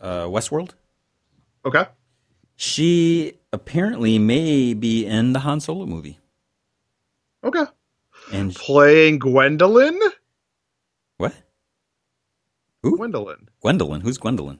[0.00, 0.70] uh, Westworld.
[1.64, 1.84] Okay.
[2.56, 6.18] She apparently may be in the Han Solo movie,
[7.44, 7.64] Okay.
[8.32, 9.98] and Playing Gwendolyn.
[11.16, 11.32] what?
[12.82, 12.96] Who?
[12.96, 13.48] Gwendolyn.
[13.60, 14.00] Gwendolyn.
[14.02, 14.58] Who's Gwendolyn?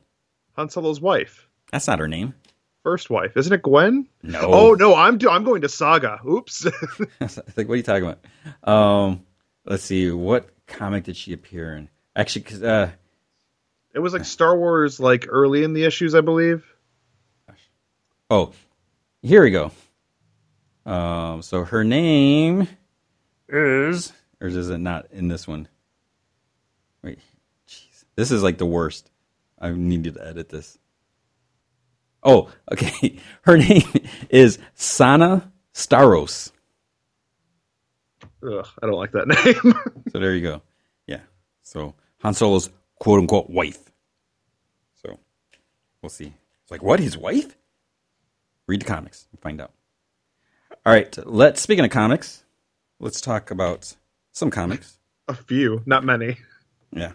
[0.56, 1.48] Han Solo's wife.
[1.70, 2.34] That's not her name.
[2.82, 4.08] First wife, isn't it Gwen?
[4.22, 4.40] No.
[4.42, 6.18] Oh no, I'm do- I'm going to Saga.
[6.28, 6.64] Oops.
[7.20, 8.68] like, what are you talking about?
[8.68, 9.24] Um,
[9.64, 10.10] let's see.
[10.10, 11.88] What comic did she appear in?
[12.16, 12.90] Actually, 'cause, uh,
[13.94, 16.64] it was like Star Wars, like early in the issues, I believe.
[18.30, 18.52] oh,
[19.22, 19.70] here we go.
[20.84, 22.66] Um, so her name
[23.48, 25.68] is, or is it not in this one?
[27.04, 27.20] Wait,
[27.68, 29.08] jeez, this is like the worst.
[29.60, 30.76] I needed to edit this.
[32.22, 33.18] Oh, okay.
[33.42, 33.82] Her name
[34.30, 36.52] is Sana Starros.
[38.44, 39.28] Ugh, I don't like that
[39.64, 39.74] name.
[40.12, 40.62] So there you go.
[41.06, 41.20] Yeah.
[41.62, 43.78] So Han Solo's quote unquote wife.
[45.02, 45.18] So
[46.00, 46.32] we'll see.
[46.62, 47.00] It's like, what?
[47.00, 47.56] His wife?
[48.66, 49.72] Read the comics and find out.
[50.84, 51.16] All right.
[51.26, 52.44] Let's, speaking of comics,
[53.00, 53.94] let's talk about
[54.32, 54.98] some comics.
[55.28, 56.38] A few, not many.
[56.92, 57.12] Yeah.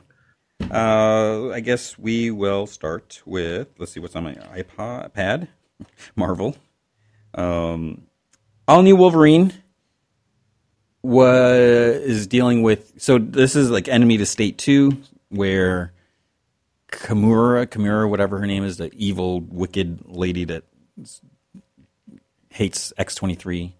[0.59, 5.47] Uh, I guess we will start with, let's see what's on my iPod, pad.
[6.15, 6.55] Marvel.
[7.35, 8.07] Um,
[8.67, 9.53] all new Wolverine
[11.03, 14.97] was is dealing with so this is like enemy to state 2
[15.29, 15.93] where
[16.91, 20.63] Kamura, Kamura whatever her name is, the evil wicked lady that
[22.49, 23.71] hates X23.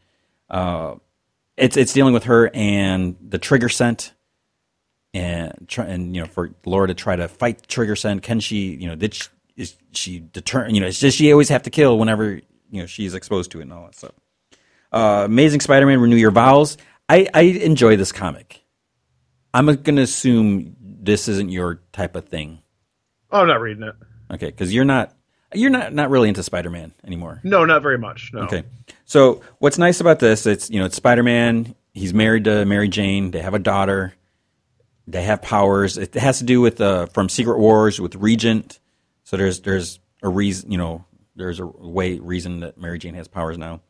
[0.50, 0.96] Uh
[1.58, 4.14] it's it's dealing with her and the trigger scent
[5.14, 8.40] and try and you know for Laura to try to fight the trigger scent can
[8.40, 11.70] she you know did she, is she deter you know does she always have to
[11.70, 14.12] kill whenever you know she's exposed to it and all that stuff
[14.92, 16.78] uh, Amazing Spider-Man Renew Your Vows
[17.10, 18.64] I I enjoy this comic
[19.54, 22.60] I'm gonna assume this isn't your type of thing
[23.32, 23.96] Oh, I'm not reading it.
[24.32, 25.14] okay because you're not
[25.54, 28.32] you're not not really into Spider-Man anymore No, not very much.
[28.34, 28.42] No.
[28.42, 28.64] Okay.
[29.06, 30.46] So what's nice about this?
[30.46, 31.74] It's you know it's Spider Man.
[31.94, 33.32] He's married to Mary Jane.
[33.32, 34.14] They have a daughter.
[35.08, 35.98] They have powers.
[35.98, 38.80] It has to do with uh, from Secret Wars with Regent.
[39.24, 41.06] So there's there's a reason you know
[41.36, 43.82] there's a way reason that Mary Jane has powers now.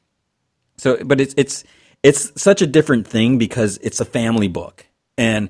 [0.78, 1.64] So but it's it's
[2.04, 4.86] it's such a different thing because it's a family book
[5.18, 5.50] and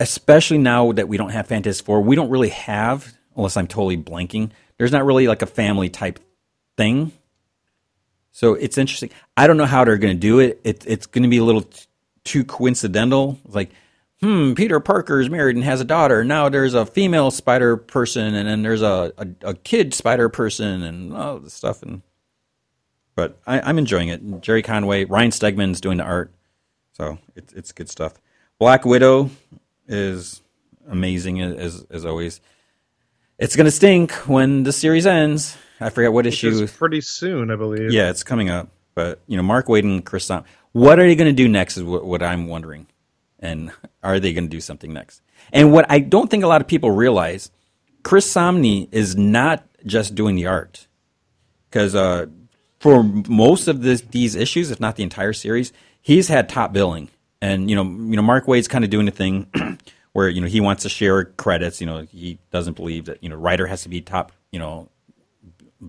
[0.00, 3.96] especially now that we don't have Fantastic Four, we don't really have unless I'm totally
[3.96, 4.50] blanking.
[4.76, 6.18] There's not really like a family type
[6.76, 7.12] thing.
[8.32, 9.10] So it's interesting.
[9.36, 10.60] I don't know how they're going to do it.
[10.64, 11.86] it it's going to be a little t-
[12.24, 13.38] too coincidental.
[13.46, 13.70] Like,
[14.24, 16.24] hmm, Peter Parker is married and has a daughter.
[16.24, 20.82] Now there's a female spider person, and then there's a, a, a kid spider person,
[20.82, 21.82] and all this stuff.
[21.82, 22.02] And
[23.14, 24.40] but I, I'm enjoying it.
[24.40, 26.32] Gerry Conway, Ryan Stegman's doing the art,
[26.92, 28.14] so it's it's good stuff.
[28.58, 29.30] Black Widow
[29.86, 30.42] is
[30.88, 32.40] amazing as as always.
[33.38, 35.56] It's gonna stink when the series ends.
[35.80, 36.50] I forget what Which issue.
[36.62, 37.92] is pretty soon, I believe.
[37.92, 38.68] Yeah, it's coming up.
[38.94, 41.76] But you know, Mark Waid and Chris Sam, what are they going to do next?
[41.76, 42.86] Is what, what I'm wondering.
[43.44, 43.72] And
[44.02, 45.20] are they going to do something next?
[45.52, 47.50] And what I don't think a lot of people realize,
[48.02, 50.86] Chris Samnee is not just doing the art,
[51.68, 52.26] because uh,
[52.80, 57.10] for most of this, these issues, if not the entire series, he's had top billing.
[57.42, 59.46] And you know, you know, Mark Waid's kind of doing the thing
[60.14, 61.82] where you know he wants to share credits.
[61.82, 64.32] You know, he doesn't believe that you know writer has to be top.
[64.52, 64.88] You know,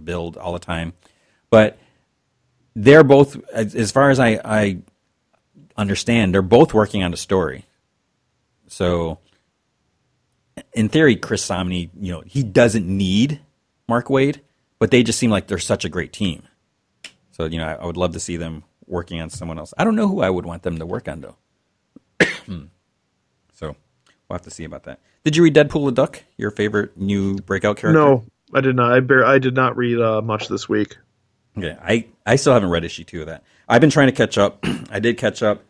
[0.03, 0.91] billed all the time.
[1.49, 1.77] But
[2.75, 4.79] they're both, as as far as I, I
[5.77, 7.65] understand, they're both working on a story.
[8.67, 9.19] So,
[10.73, 13.41] in theory, Chris Samnee, you know, he doesn't need
[13.87, 14.39] Mark Waid,
[14.79, 16.43] but they just seem like they're such a great team.
[17.31, 19.73] So, you know, I, I would love to see them working on someone else.
[19.77, 21.37] I don't know who I would want them to work on though.
[23.53, 23.75] so, we'll
[24.31, 24.99] have to see about that.
[25.23, 26.23] Did you read Deadpool the Duck?
[26.37, 27.99] Your favorite new breakout character?
[27.99, 28.93] No, I did not.
[28.93, 30.97] I bear, I did not read uh, much this week.
[31.57, 33.43] Okay, I, I still haven't read issue two of that.
[33.67, 34.63] I've been trying to catch up.
[34.91, 35.63] I did catch up.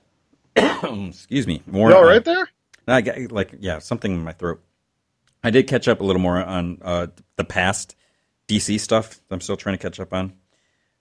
[1.10, 1.62] excuse me.
[1.66, 1.90] More.
[1.90, 2.50] You all right there?
[2.88, 4.62] I got, like yeah, something in my throat.
[5.44, 7.96] I did catch up a little more on uh, the past
[8.48, 9.20] DC stuff.
[9.30, 10.34] I'm still trying to catch up on.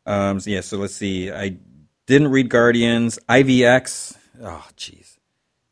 [0.06, 1.30] Um, so yeah, so let's see.
[1.30, 1.56] I
[2.06, 3.18] didn't read Guardians.
[3.28, 4.16] IVX.
[4.42, 5.18] Oh, jeez.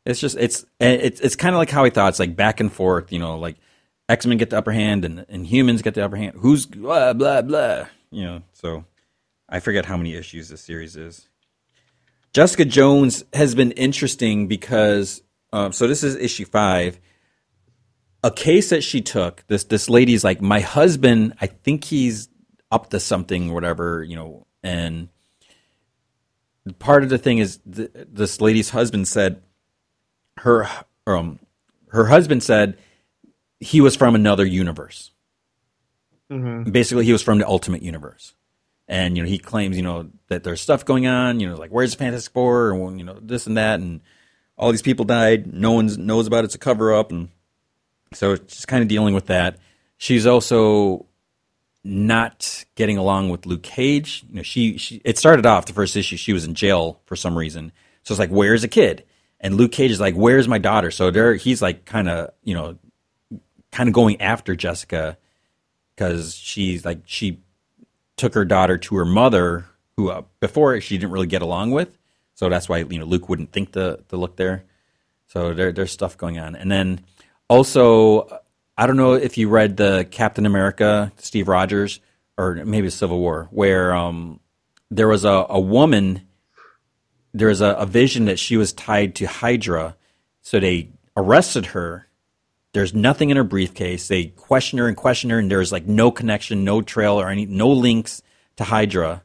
[0.05, 2.09] It's just it's it's it's kind of like how I thought.
[2.09, 3.11] It's like back and forth.
[3.11, 3.57] You know, like
[4.09, 6.37] X Men get the upper hand and and humans get the upper hand.
[6.39, 7.85] Who's blah blah blah.
[8.11, 8.85] You know, so
[9.47, 11.29] I forget how many issues this series is.
[12.33, 15.21] Jessica Jones has been interesting because
[15.51, 16.99] um, so this is issue five.
[18.23, 19.43] A case that she took.
[19.47, 21.35] This this lady's like my husband.
[21.39, 22.29] I think he's
[22.71, 24.47] up to something, or whatever you know.
[24.63, 25.09] And
[26.79, 29.43] part of the thing is th- this lady's husband said
[30.37, 30.67] her
[31.05, 31.39] um
[31.89, 32.77] her husband said
[33.59, 35.11] he was from another universe.
[36.71, 38.33] Basically, he was from the Ultimate Universe
[38.87, 41.71] and you know he claims you know that there's stuff going on you know like
[41.71, 42.71] where's the fantastic four?
[42.71, 43.79] And you know this and that.
[43.79, 44.01] And
[44.57, 45.51] all these people died.
[45.51, 46.45] No one knows about it.
[46.45, 47.29] It's a cover up and
[48.13, 49.57] so just kind of dealing with that.
[49.97, 51.07] She's also
[51.83, 54.23] not getting along with luke cage.
[54.29, 57.15] You know she, she it started off the first issue she was in jail for
[57.15, 57.71] some reason.
[58.03, 59.03] So it's like where's a kid?
[59.39, 60.91] And luke cage is like where's my daughter?
[60.91, 62.77] So there he's like kind of you know
[63.71, 65.17] kind of going after jessica
[65.95, 67.42] because she's like she
[68.17, 69.65] took her daughter to her mother,
[69.97, 71.97] who uh, before she didn't really get along with.
[72.35, 74.63] So that's why you know Luke wouldn't think to to look there.
[75.27, 77.01] So there, there's stuff going on, and then
[77.47, 78.41] also
[78.77, 81.99] I don't know if you read the Captain America Steve Rogers
[82.37, 84.39] or maybe Civil War, where um,
[84.89, 86.27] there was a, a woman.
[87.35, 89.95] There was a, a vision that she was tied to Hydra,
[90.41, 92.07] so they arrested her
[92.73, 94.07] there's nothing in her briefcase.
[94.07, 97.45] They question her and question her, and there's like no connection, no trail, or any
[97.45, 98.21] no links
[98.57, 99.23] to Hydra.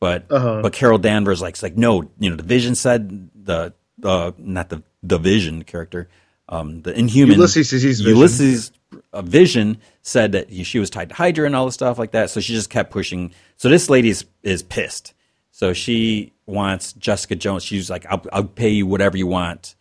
[0.00, 0.62] But uh-huh.
[0.62, 3.72] but Carol Danvers like like no, you know, the Vision said the
[4.02, 6.08] uh, not the the Vision character,
[6.48, 8.06] um, the Inhuman Ulysses Vision.
[8.06, 8.72] Ulysses
[9.12, 12.30] uh, Vision said that she was tied to Hydra and all this stuff like that.
[12.30, 13.32] So she just kept pushing.
[13.56, 15.14] So this lady is, is pissed.
[15.52, 17.62] So she wants Jessica Jones.
[17.62, 19.76] She's like, I'll, I'll pay you whatever you want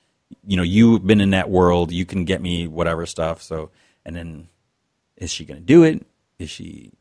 [0.45, 3.41] you know, you've been in that world, you can get me whatever stuff.
[3.41, 3.69] So,
[4.05, 4.47] and then
[5.17, 6.05] is she going to do it?
[6.39, 6.91] Is she,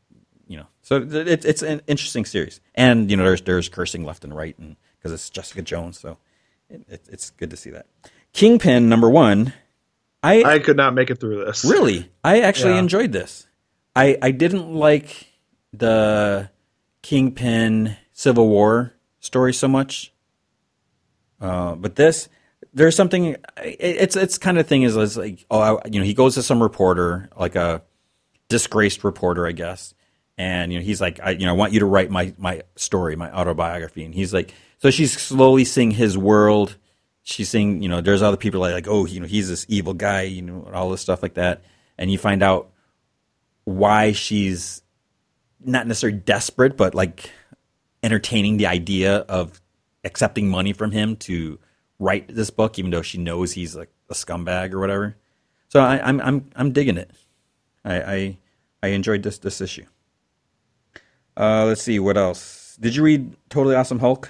[0.47, 2.59] you know, so th- it, it's an interesting series.
[2.75, 5.99] And, you know, there's, there's cursing left and right and because it's Jessica Jones.
[5.99, 6.17] So
[6.69, 7.87] it, it, it's good to see that.
[8.33, 9.53] Kingpin number one.
[10.23, 11.65] I, I could not make it through this.
[11.65, 12.79] really, I actually Yeah.
[12.79, 13.47] enjoyed this.
[13.95, 15.27] I, I didn't like
[15.73, 16.49] the
[17.01, 20.13] Kingpin Civil War story so much.
[21.39, 22.29] Uh, but this,
[22.73, 23.35] there's something.
[23.63, 26.43] It's it's kind of thing is, is like oh I, you know he goes to
[26.43, 27.81] some reporter like a
[28.49, 29.93] disgraced reporter I guess,
[30.37, 32.63] and you know he's like I you know I want you to write my my
[32.75, 36.77] story my autobiography and he's like so she's slowly seeing his world.
[37.23, 39.93] She's seeing you know there's other people like like oh you know he's this evil
[39.93, 41.61] guy you know all this stuff like that,
[41.97, 42.71] and you find out
[43.63, 44.81] why she's
[45.63, 47.29] not necessarily desperate but like
[48.01, 49.61] entertaining the idea of
[50.03, 51.59] accepting money from him to
[52.01, 55.15] write this book, even though she knows he's like a scumbag or whatever.
[55.69, 57.11] So I, I'm I'm I'm digging it.
[57.85, 58.37] I I,
[58.83, 59.85] I enjoyed this this issue.
[61.37, 62.75] Uh, let's see what else.
[62.79, 64.29] Did you read Totally Awesome Hulk?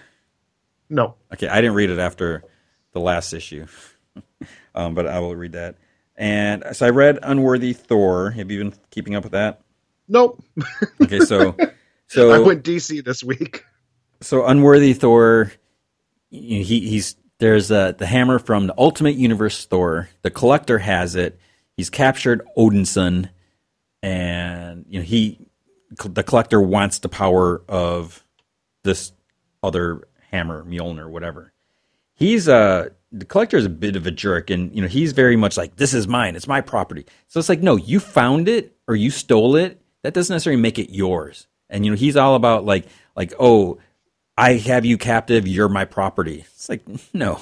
[0.90, 1.16] No.
[1.34, 2.44] Okay, I didn't read it after
[2.92, 3.66] the last issue,
[4.76, 5.78] um, but I will read that.
[6.18, 8.32] And so I read Unworthy Thor.
[8.32, 9.62] Have you been keeping up with that?
[10.08, 10.44] Nope.
[11.02, 11.56] Okay, so
[12.08, 13.66] so I went DC this week.
[14.20, 15.52] so unworthy Thor,
[16.30, 20.10] he he's there's uh, the hammer from the Ultimate Universe Thor.
[20.22, 21.40] The Collector has it.
[21.76, 23.30] He's captured Odinson,
[24.04, 25.48] and you know he
[26.06, 28.24] the Collector wants the power of
[28.84, 29.12] this
[29.64, 31.52] other hammer, Mjolnir, whatever.
[32.14, 35.36] He's uh the collector is a bit of a jerk, and you know he's very
[35.36, 37.08] much like this is mine, it's my property.
[37.28, 39.82] So it's like no, you found it or you stole it.
[40.04, 41.48] That doesn't necessarily make it yours.
[41.72, 42.86] And you know he's all about like
[43.16, 43.80] like oh,
[44.38, 46.46] I have you captive, you're my property.
[46.56, 47.42] It's like no.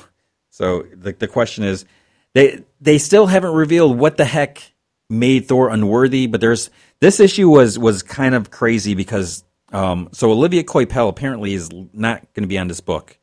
[0.50, 1.86] So the the question is,
[2.34, 4.74] they they still haven't revealed what the heck
[5.10, 6.28] made Thor unworthy.
[6.28, 6.70] But there's
[7.00, 12.22] this issue was was kind of crazy because Um, so Olivier Coipel apparently is not
[12.34, 13.18] going to be on this book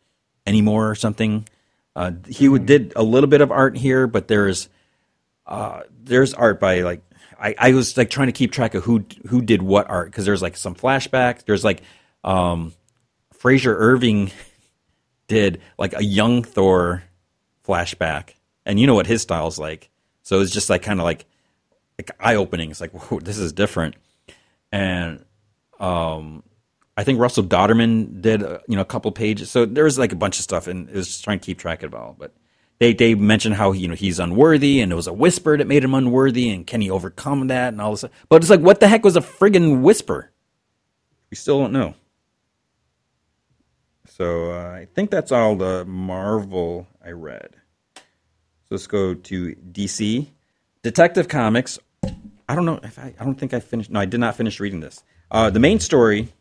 [0.46, 1.48] anymore or something.
[1.96, 4.68] Uh, he would, did a little bit of art here, but there's
[5.46, 7.02] uh, there's art by like
[7.38, 10.24] I, I was like trying to keep track of who who did what art because
[10.24, 11.44] there's like some flashbacks.
[11.44, 11.82] There's like
[12.22, 12.72] um,
[13.38, 14.30] Frazer Irving
[15.28, 17.04] did like a young Thor
[17.66, 18.34] flashback,
[18.64, 19.90] and you know what his style's like.
[20.22, 21.26] So it's just like kind of like
[21.98, 22.70] like eye opening.
[22.70, 23.96] It's like whoa, this is different,
[24.72, 25.24] and
[25.78, 26.42] um,
[26.96, 29.50] I think Russell Dauterman did uh, you know a couple pages.
[29.50, 31.58] So there was like a bunch of stuff, and it was just trying to keep
[31.58, 32.16] track of it all.
[32.18, 32.32] But
[32.78, 35.84] they they mentioned how you know he's unworthy, and it was a whisper that made
[35.84, 38.04] him unworthy, and can he overcome that, and all this.
[38.28, 40.32] But it's like, what the heck was a friggin' whisper?
[41.30, 41.94] We still don't know.
[44.16, 47.50] So uh, I think that's all the Marvel I read.
[47.96, 48.00] So
[48.70, 50.26] let's go to DC.
[50.82, 51.78] Detective Comics.
[52.48, 53.90] I don't know if I, I don't think I finished.
[53.90, 55.04] No, I did not finish reading this.
[55.30, 56.32] Uh, the main story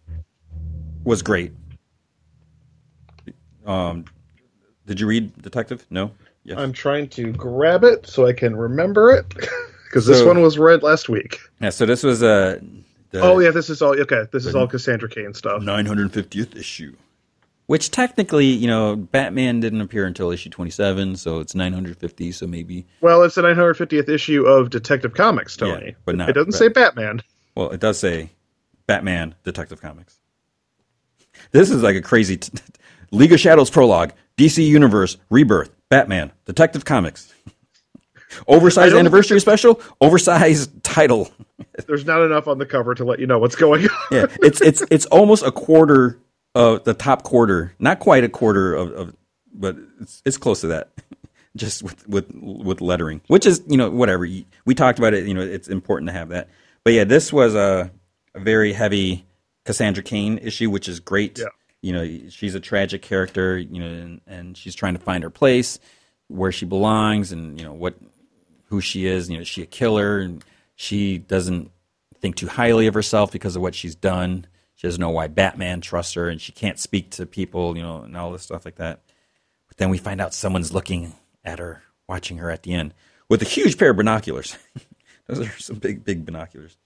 [1.04, 1.52] was great.
[3.66, 4.06] Um,
[4.86, 5.86] did you read Detective?
[5.90, 6.12] No.
[6.46, 6.58] Yes.
[6.58, 9.28] I'm trying to grab it so I can remember it
[9.84, 11.40] because this one was read last week.
[11.60, 11.72] yeah.
[11.72, 12.62] So this was a.
[13.10, 14.28] The Oh yeah, this is all okay.
[14.32, 15.62] This is all Cassandra Cain stuff.
[15.62, 16.96] 950th issue.
[17.68, 22.32] Which technically, you know, Batman didn't appear until issue 27, so it's 950.
[22.32, 25.88] So maybe Well, it's the 950th issue of Detective Comics, Tony.
[25.88, 27.24] Yeah, but not it doesn't Bat- say Batman.
[27.56, 28.30] Well, it does say
[28.86, 30.20] Batman Detective Comics.
[31.52, 32.52] This is like a crazy t-
[33.12, 37.34] League of Shadows prologue, DC Universe, Rebirth, Batman, Detective Comics.
[38.48, 41.32] Oversized anniversary special, oversized title.
[41.88, 43.90] There's not enough on the cover to let you know what's going on.
[44.12, 46.20] Yeah, it's it's it's almost a quarter
[46.56, 49.16] of the top quarter, not quite a quarter of, of
[49.54, 50.90] but it's it's close to that.
[51.56, 54.28] Just with with with lettering, which is you know whatever
[54.66, 55.26] we talked about it.
[55.26, 56.50] You know, it's important to have that.
[56.84, 57.92] But yeah, this was a,
[58.34, 59.26] a very heavy
[59.64, 61.40] Cassandra Cain issue, which is great.
[61.40, 61.46] Yeah.
[61.82, 63.58] You know, she's a tragic character.
[63.58, 65.80] You know, and, and she's trying to find her place,
[66.28, 67.96] where she belongs, and you know what
[68.66, 69.30] who she is.
[69.30, 70.44] You know, is she a killer, and
[70.76, 71.72] she doesn't
[72.20, 74.46] think too highly of herself because of what she's done.
[74.76, 78.02] She doesn't know why Batman trusts her, and she can't speak to people, you know,
[78.02, 79.02] and all this stuff like that.
[79.68, 81.14] But then we find out someone's looking
[81.44, 82.94] at her, watching her at the end
[83.30, 84.58] with a huge pair of binoculars.
[85.28, 86.78] Those are some big, big binoculars.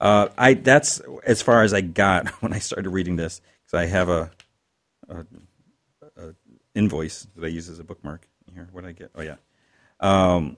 [0.00, 3.86] Uh, I that's as far as I got when I started reading this because I
[3.86, 4.30] have a,
[5.08, 5.24] a,
[6.16, 6.34] a
[6.74, 8.68] invoice that I use as a bookmark here.
[8.72, 9.10] What did I get?
[9.16, 9.36] Oh yeah.
[9.98, 10.56] Um,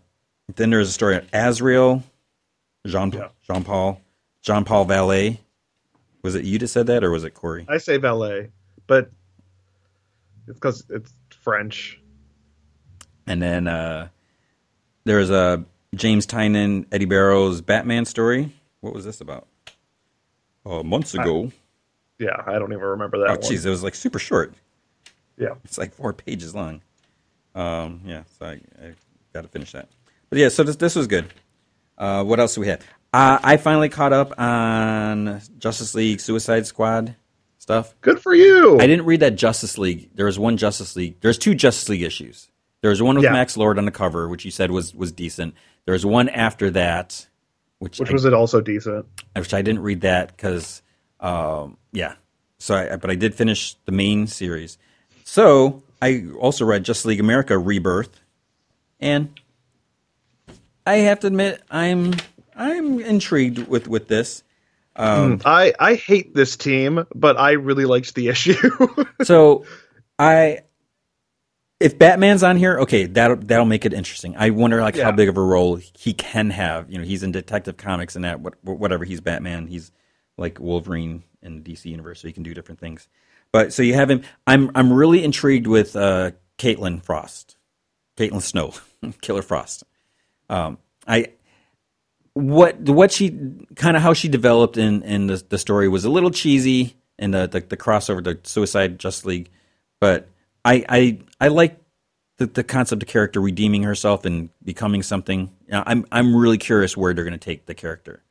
[0.57, 2.03] then there's a story on Azrael,
[2.86, 3.28] Jean Yeah.
[3.47, 4.01] Jean Paul
[4.43, 5.41] Jean Paul Valet.
[6.22, 7.64] Was it you that said that, or was it Corey?
[7.68, 8.50] I say valet,
[8.86, 9.10] but
[10.46, 11.12] it's because it's
[11.42, 12.00] French.
[13.26, 14.08] And then uh,
[15.04, 15.64] there's a
[15.94, 18.52] James Tynion, Eddy Barrows Batman story.
[18.80, 19.46] What was this about?
[20.66, 21.50] Oh, months ago.
[22.18, 24.52] Yeah, I don't even remember that Oh, jeez, it was like super short.
[25.38, 26.82] Yeah, It's like four pages long.
[27.54, 28.92] Um, yeah, so I, I
[29.32, 29.88] got to finish that.
[30.28, 31.32] But yeah, so this this was good.
[31.96, 32.84] Uh, what else do we have?
[33.12, 37.16] Uh, I finally caught up on Justice League Suicide Squad
[37.58, 37.94] stuff.
[38.00, 38.78] good for you.
[38.80, 40.11] I didn't read that Justice League.
[40.14, 41.16] There was one Justice League.
[41.20, 42.48] There's two Justice League issues.
[42.82, 43.32] There was one with Yeah.
[43.32, 45.54] Max Lord on the cover, which you said was was decent.
[45.86, 47.26] There was one after that,
[47.78, 49.06] which Which I, was it also decent?
[49.36, 50.80] which I didn't read that because,
[51.18, 52.14] um, yeah.
[52.58, 54.78] So, I, but I did finish the main series.
[55.24, 58.20] So I also read Justice League America Rebirth,
[59.00, 59.30] and
[60.86, 62.14] I have to admit I'm
[62.61, 64.42] I'm intrigued with with this.
[64.94, 68.70] Um, I I hate this team, but I really liked the issue.
[69.22, 69.64] so
[70.18, 70.61] I
[71.80, 74.36] if Batman's on here, okay, that'll that'll make it interesting.
[74.36, 76.90] I wonder like how big of a role he can have.
[76.90, 79.90] You know, he's in Detective Comics and that what, whatever he's Batman, he's
[80.36, 83.08] like Wolverine in the DC universe, so he can do different things.
[83.52, 84.22] But so you have him.
[84.46, 87.56] I'm I'm really intrigued with uh, Caitlin Frost,
[88.18, 88.74] Caitlin Snow,
[89.22, 89.84] Killer Frost.
[90.50, 90.76] Um,
[91.08, 91.28] I
[92.41, 93.38] what what she
[93.76, 97.32] kind of how she developed in in the, the story was a little cheesy in
[97.32, 99.51] the, the the crossover the Suicide Just League,
[100.01, 100.28] but
[100.64, 101.78] I I I like
[102.38, 105.51] the the concept of character redeeming herself and becoming something.
[105.70, 108.22] I'm I'm really curious where they're going to take the character,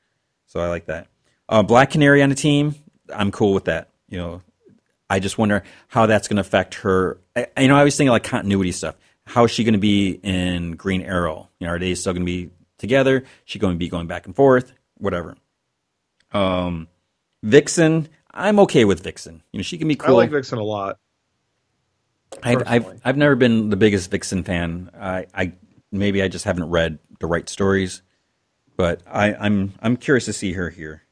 [0.47, 1.07] so I like that.
[1.47, 2.75] Uh, Black Canary on the team,
[3.13, 3.89] I'm cool with that.
[4.07, 4.41] You know,
[5.09, 7.19] I just wonder how that's going to affect her.
[7.35, 8.95] I, you know, I was thinking like continuity stuff.
[9.25, 11.49] How is she going to be in Green Arrow?
[11.59, 12.49] You know, are they still going to be
[12.79, 13.23] together?
[13.45, 14.73] She going to be going back and forth?
[14.97, 15.35] Whatever.
[16.31, 16.87] Um,
[17.43, 19.43] Vixen, I'm okay with Vixen.
[19.51, 20.15] You know, she can be cool.
[20.15, 20.97] I like Vixen a lot.
[22.43, 23.01] I've, I've.
[23.03, 24.91] I've never been the biggest Vixen fan.
[24.99, 25.53] I, I
[25.91, 28.01] maybe I just haven't read the right stories,
[28.77, 31.03] but I, I'm I'm curious to see her here.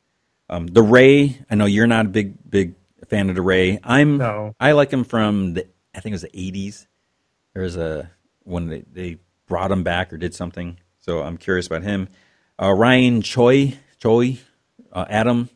[0.50, 2.76] Um, the Ray, I know you're not a big big
[3.08, 3.80] fan of the Ray.
[3.84, 4.18] I'm.
[4.18, 4.54] No.
[4.60, 5.68] I like him from the.
[5.96, 6.86] I think it was the '80s.
[7.54, 8.12] There was a
[8.44, 10.78] when they, they brought him back or did something.
[11.08, 12.10] So I'm curious about him.
[12.62, 14.40] Uh, Ryan Choi, Choi,
[14.92, 15.50] uh, Adam.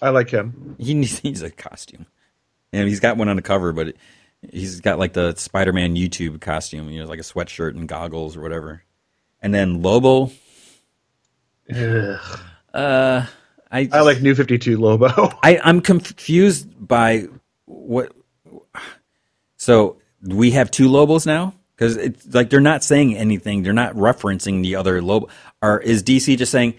[0.00, 0.76] I like him.
[0.78, 2.06] He needs, he needs a costume.
[2.72, 3.96] And he's got one on the cover, but it,
[4.52, 6.88] he's got like the Spider-Man YouTube costume.
[6.90, 8.84] You know, like a sweatshirt and goggles or whatever.
[9.42, 10.30] And then Lobo.
[11.74, 12.40] Ugh.
[12.72, 13.26] Uh,
[13.72, 15.30] I I like New Fifty Two Lobo.
[15.42, 17.26] I, I'm confused by
[17.64, 18.12] what.
[19.56, 23.62] So we have two Lobos now because it's like they're not saying anything.
[23.62, 25.28] They're not referencing the other Lobo.
[25.60, 26.74] Or is DC just saying,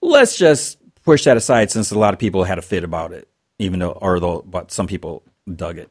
[0.00, 3.28] let's just push that aside since a lot of people had a fit about it,
[3.58, 5.22] even though, or though, but some people
[5.52, 5.90] dug it.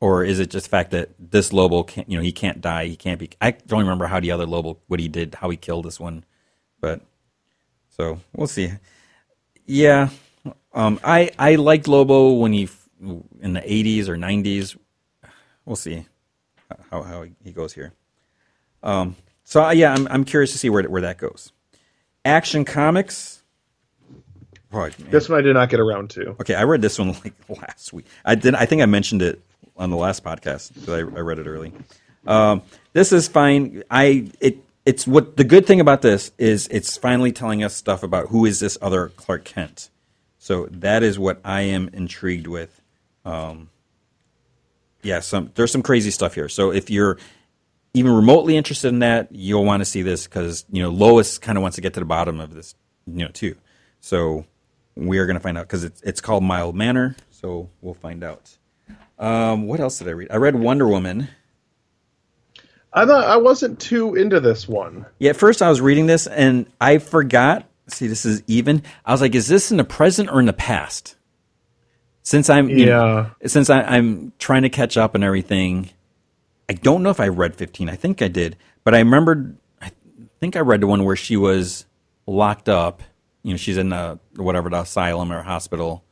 [0.00, 2.86] Or is it just the fact that this Lobo can't, you know, he can't die,
[2.86, 3.30] he can't be.
[3.40, 6.24] I don't remember how the other Lobo, what he did, how he killed this one,
[6.80, 7.00] but
[7.96, 8.72] so we'll see.
[9.66, 10.10] Yeah,
[10.72, 12.68] um, I I liked Lobo when he
[13.00, 14.76] in the '80s or '90s.
[15.64, 16.06] We'll see
[16.90, 17.92] how how he goes here.
[18.82, 21.52] Um, so uh, yeah, I'm I'm curious to see where where that goes.
[22.24, 23.42] Action Comics.
[25.10, 26.30] This one I did not get around to.
[26.40, 28.06] Okay, I read this one like last week.
[28.24, 28.54] I did.
[28.54, 29.40] I think I mentioned it
[29.76, 31.72] on the last podcast because I, I read it early.
[32.26, 32.62] Um,
[32.92, 33.82] this is fine.
[33.90, 38.02] I it it's what the good thing about this is it's finally telling us stuff
[38.02, 39.90] about who is this other Clark Kent.
[40.38, 42.80] So that is what I am intrigued with.
[43.24, 43.70] Um,
[45.02, 46.48] yeah, some there's some crazy stuff here.
[46.48, 47.18] So if you're
[47.94, 51.56] even remotely interested in that, you'll want to see this because you know Lois kind
[51.56, 52.74] of wants to get to the bottom of this,
[53.06, 53.56] you know, too.
[54.00, 54.46] So
[54.94, 57.16] we are going to find out because it's it's called Mild Manner.
[57.30, 58.56] So we'll find out.
[59.18, 60.28] Um, what else did I read?
[60.30, 61.28] I read Wonder Woman.
[62.92, 65.06] I thought I wasn't too into this one.
[65.18, 67.66] Yeah, at first I was reading this and I forgot.
[67.88, 68.82] See, this is even.
[69.04, 71.16] I was like, is this in the present or in the past?
[72.28, 73.48] Since I'm you know, Yeah.
[73.48, 75.88] since I, I'm trying to catch up and everything,
[76.68, 77.88] I don't know if I read 15.
[77.88, 79.56] I think I did, but I remembered.
[79.80, 79.92] I
[80.38, 81.86] think I read the one where she was
[82.26, 83.02] locked up.
[83.42, 86.04] You know, she's in the whatever the asylum or hospital.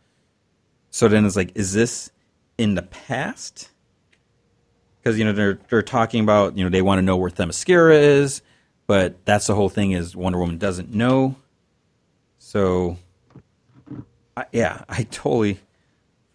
[0.89, 2.11] So then it's like, is this
[2.57, 3.69] in the past?
[5.03, 7.93] Because you know they're they're talking about you know they want to know where Themyscira
[7.95, 8.41] is,
[8.87, 11.37] but that's the whole thing is Wonder Woman doesn't know.
[12.39, 12.97] So,
[14.35, 15.61] I, yeah, I totally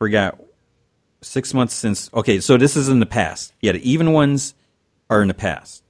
[0.02, 0.40] forgot.
[1.22, 2.10] Six months since.
[2.12, 3.54] Okay, so this is in the past.
[3.62, 4.56] Yeah, the even ones
[5.12, 5.84] are in the past.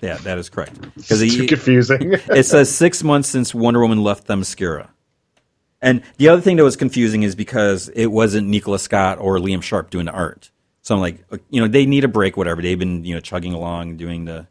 [0.00, 0.80] Yeah, that is correct.
[0.96, 2.12] Because Too confusing.
[2.30, 4.88] it says six months since Wonder Woman left Themyscira.
[5.82, 9.62] And the other thing that was confusing is because it wasn't Nicola Scott or Liam
[9.62, 10.50] Sharp doing the art.
[10.80, 12.62] So I'm like, uh, you know, they need a break, whatever.
[12.62, 14.46] They've been, you know, chugging along, doing the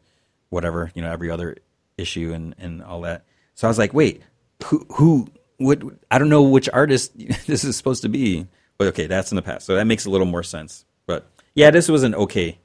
[0.49, 1.57] whatever, you know, every other
[1.97, 3.26] issue and, and all that.
[3.55, 4.22] So I was like, wait,
[4.65, 8.45] who, who, what, I don't know which artist this is supposed to be.
[8.80, 9.65] Okay, that's in the past.
[9.65, 10.86] So that makes a little more sense.
[11.05, 12.59] But yeah, this was an okay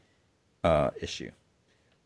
[0.62, 1.30] uh, issue.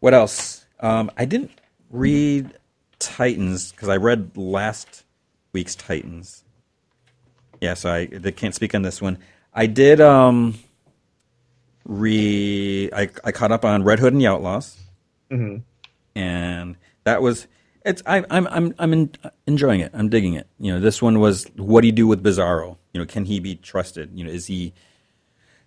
[0.01, 0.65] What else?
[0.81, 1.51] Um, I didn't
[1.91, 2.53] read
[2.99, 5.05] Titans because I read last
[5.53, 6.45] week's Titans.
[7.61, 9.19] Yeah, so I they can't speak on this one.
[9.55, 10.59] I did um
[11.87, 14.77] re I I caught up on Red Hood and the Outlaws,
[16.15, 17.47] and that was
[17.87, 19.11] it's I, I'm I'm I'm in,
[19.47, 19.93] enjoying it.
[19.95, 20.49] I'm digging it.
[20.59, 22.77] You know, this one was what do you do with Bizarro?
[22.93, 24.11] You know, can he be trusted?
[24.15, 24.75] You know, is he?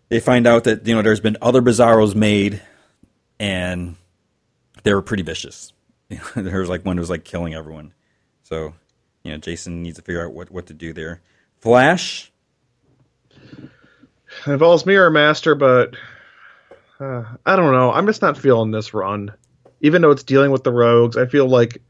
[0.10, 2.62] They find out that you know there's been other Bizarros made,
[3.40, 3.96] and
[4.84, 5.74] they were pretty vicious.
[6.36, 7.94] there was like one who was like killing everyone.
[8.44, 8.74] So,
[9.24, 11.22] you know, Jason needs to figure out what what to do there.
[11.60, 12.32] Flash,
[13.52, 13.70] It
[14.52, 15.96] involves Mirror Master, but
[17.00, 17.92] uh, I don't know.
[17.92, 19.34] I'm just not feeling this run.
[19.82, 21.82] Even though it's dealing with the rogues, I feel like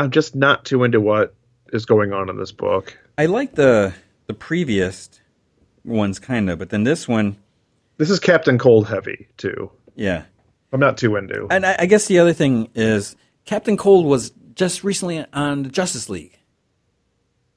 [0.00, 1.34] I'm just not too into what
[1.72, 2.96] is going on in this book.
[3.18, 3.92] I like the
[4.26, 5.10] the previous
[5.84, 7.36] ones kind of, but then this one,
[7.98, 9.70] This is Captain Cold Heavy too.
[9.94, 10.24] yeah.
[10.72, 11.48] I'm not too into.
[11.50, 15.68] And I, I guess the other thing is Captain Cold was just recently on the
[15.68, 16.38] Justice League.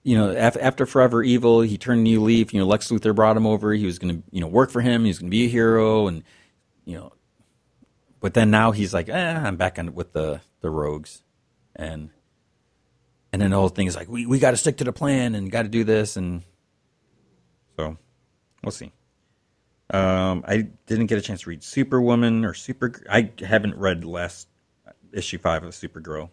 [0.02, 2.54] You know, af- after Forever Evil, he turned a new leaf.
[2.54, 3.72] You know, Lex Luthor brought him over.
[3.72, 5.04] He was going to, you know, work for him.
[5.04, 6.24] He was going to be a hero, and
[6.86, 7.14] you know,
[8.20, 11.22] but then now he's like, eh, I'm back on with the the Rogues,
[11.76, 12.10] and
[13.34, 15.34] and then the whole thing is like, we we got to stick to the plan
[15.34, 16.44] and got to do this, and
[17.76, 17.98] so
[18.64, 18.92] we'll see.
[19.90, 22.94] Um, I didn't get a chance to read Superwoman or Super.
[23.10, 24.48] I haven't read last
[25.12, 26.30] issue five of Supergirl.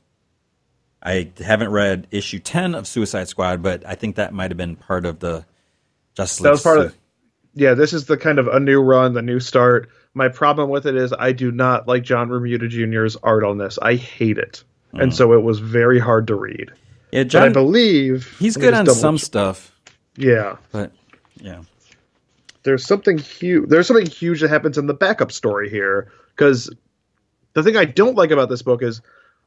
[1.02, 4.76] I haven't read issue ten of Suicide Squad, but I think that might have been
[4.76, 5.46] part of the
[6.14, 6.44] Justice League.
[6.44, 6.98] that was part of.
[7.54, 9.88] Yeah, this is the kind of a new run, the new start.
[10.12, 13.78] My problem with it is I do not like John Romita Jr.'s art on this.
[13.80, 16.70] I hate it, and so it was very hard to read.
[17.12, 19.24] Yeah, but I believe He's good on some check.
[19.24, 19.72] stuff,
[20.16, 20.92] Yeah, but
[21.36, 21.62] yeah.
[22.62, 23.68] there's something huge.
[23.68, 26.70] There's something huge that happens in the backup story here because
[27.54, 29.00] the thing I don't like about this book is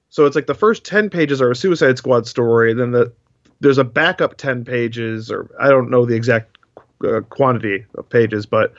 [0.10, 3.14] so it's like the first ten pages are a Suicide Squad story, and then the
[3.62, 6.58] there's a backup ten pages, or I don't know the exact
[7.06, 8.74] uh, quantity of pages, but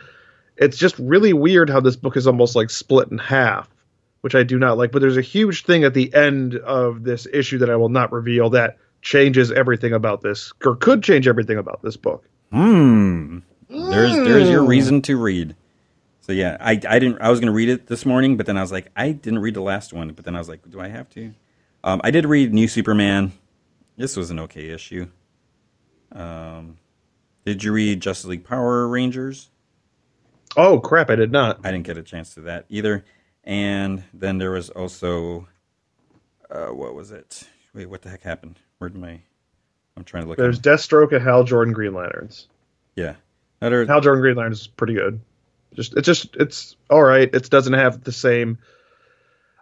[0.56, 3.68] it's just really weird how this book is almost like split in half,
[4.24, 4.90] which I do not like.
[4.90, 8.10] But there's a huge thing at the end of this issue that I will not
[8.10, 12.24] reveal that changes everything about this, or could change everything about this book.
[12.50, 13.40] Hmm.
[13.68, 14.50] There's there's Hmm.
[14.50, 15.54] your reason to read.
[16.22, 18.62] So yeah, I I didn't I was gonna read it this morning, but then I
[18.62, 20.88] was like I didn't read the last one, but then I was like, do I
[20.88, 21.34] have to?
[21.84, 23.32] Um, I did read New Superman.
[23.98, 25.06] This was an okay issue.
[26.12, 26.78] Um,
[27.44, 29.50] did you read Justice League Power Rangers?
[30.56, 31.10] Oh crap!
[31.10, 31.60] I did not.
[31.62, 33.04] I didn't get a chance to that either.
[33.44, 35.46] And then there was also,
[36.50, 37.46] uh, what was it?
[37.74, 38.58] Wait, what the heck happened?
[38.78, 39.20] Where did my?
[39.96, 40.38] I'm trying to look.
[40.38, 42.48] There's at, Deathstroke and Hal Jordan Green Lanterns.
[42.96, 43.14] yeah.
[43.60, 45.20] Hal Jordan Green Lanterns is pretty good.
[45.74, 47.28] Just it's just it's all right.
[47.32, 48.58] It doesn't have the same.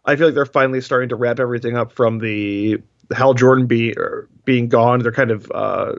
[0.04, 2.82] I feel like they're finally starting to wrap everything up from the
[3.14, 5.00] Hal Jordan be, er, being gone.
[5.00, 5.94] They're kind of uh,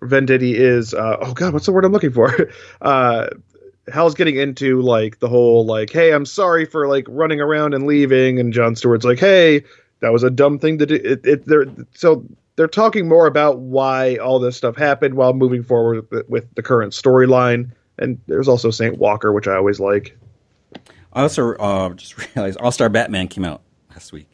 [0.00, 2.50] Venditti is uh, oh god, what's the word I'm looking for?
[2.80, 3.28] uh,
[3.92, 7.86] Hal's getting into like the whole like, hey, I'm sorry for like running around and
[7.86, 9.64] leaving, and John Stewart's like, hey,
[10.00, 10.94] that was a dumb thing to do.
[10.96, 12.24] It, it they're so
[12.56, 16.62] they're talking more about why all this stuff happened while moving forward with, with the
[16.62, 17.70] current storyline.
[17.98, 20.16] And there's also Saint Walker, which I always like.
[21.12, 24.28] I also uh, just realized All Star Batman came out last week.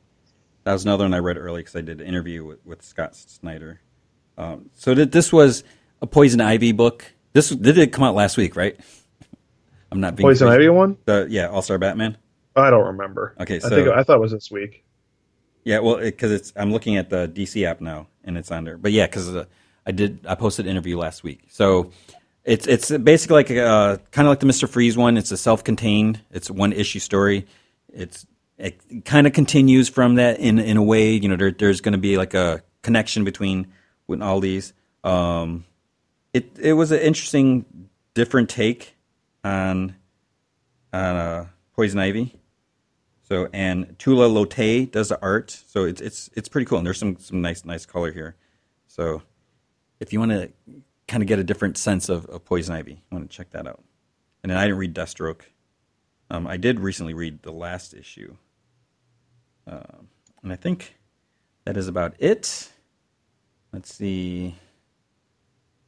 [0.64, 3.16] That was another one I read early because I did an interview with, with Scott
[3.16, 3.80] Snyder.
[4.36, 5.64] Um, so that this was
[6.02, 7.04] a Poison Ivy book.
[7.32, 8.78] This did it come out last week, right?
[9.90, 10.48] I'm not being Poison.
[10.48, 10.98] Ivy one?
[11.04, 12.18] The, yeah, All Star Batman.
[12.56, 13.34] I don't remember.
[13.40, 14.84] Okay, I so- think I thought it was this week.
[15.64, 18.78] Yeah, well, because it's I'm looking at the DC app now, and it's on there.
[18.78, 19.44] But yeah, because uh,
[19.84, 21.90] I did I posted an interview last week, so
[22.44, 25.18] it's it's basically like uh, kind of like the Mister Freeze one.
[25.18, 26.22] It's a self-contained.
[26.30, 27.46] It's a one issue story.
[27.92, 28.26] It's
[28.56, 31.12] it kind of continues from that in in a way.
[31.12, 33.66] You know, there, there's going to be like a connection between
[34.06, 34.72] with all these.
[35.04, 35.64] Um,
[36.32, 37.66] it it was an interesting,
[38.14, 38.96] different take
[39.44, 39.96] on
[40.92, 42.34] on uh, Poison Ivy.
[43.22, 46.78] So and Tula Lotay does the art, so it's it's it's pretty cool.
[46.78, 48.36] And there's some some nice nice color here.
[48.86, 49.22] So
[50.00, 50.50] if you want to
[51.06, 53.66] kind of get a different sense of, of Poison Ivy, you want to check that
[53.66, 53.82] out.
[54.42, 55.42] And then I didn't read Deathstroke.
[56.30, 58.36] Um, I did recently read the last issue,
[59.66, 60.08] um,
[60.42, 60.96] and I think
[61.64, 62.70] that is about it.
[63.72, 64.56] Let's see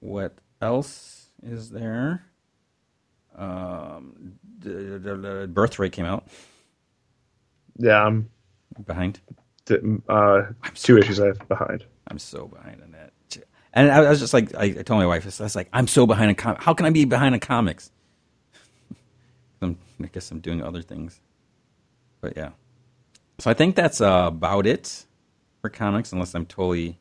[0.01, 2.30] what else is there.
[3.37, 6.26] Um, the, the, the Birthright came out
[7.78, 8.31] Yeah, I'm
[8.87, 9.20] behind.
[10.09, 10.43] uh,
[10.74, 11.85] two issues I have behind.
[12.09, 13.12] I'm so behind on that.
[13.74, 16.07] And I was just like, I, I told my wife, I was like, I'm so
[16.07, 16.64] behind on comics.
[16.64, 17.93] How can I be behind on comics?
[19.62, 21.20] I'm, I guess I'm doing other things.
[22.20, 22.51] But yeah.
[23.39, 25.07] So I think that's uh, about it
[25.62, 26.99] for comics, unless I'm totally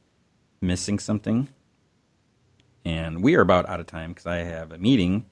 [0.62, 1.50] missing something.
[2.86, 5.26] And we are about out of time because I have a meeting.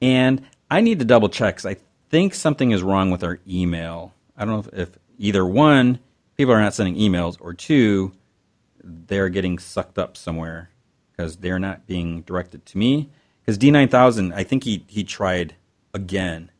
[0.00, 1.76] And I need to double check because I
[2.10, 4.12] think something is wrong with our email.
[4.36, 5.98] I don't know if, if either one,
[6.36, 8.12] people are not sending emails, or two,
[8.82, 10.70] they're getting sucked up somewhere
[11.10, 13.10] because they're not being directed to me.
[13.40, 15.54] Because D9000, I think he, he tried
[15.94, 16.50] again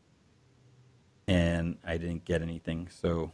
[1.27, 2.87] and I didn't get anything.
[2.89, 3.31] So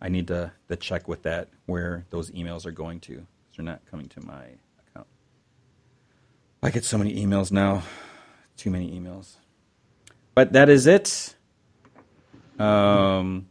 [0.00, 3.26] I need to, to check with that where those emails are going to.
[3.56, 4.44] They're not coming to my
[4.88, 5.06] account.
[6.62, 7.84] I get so many emails now.
[8.56, 9.36] Too many emails.
[10.34, 11.34] But that is it.
[12.58, 13.48] Um,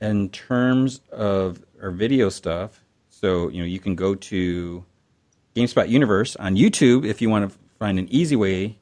[0.00, 4.84] in terms of our video stuff, so you know you can go to
[5.54, 8.78] GameSpot Universe on YouTube if you want to find an easy way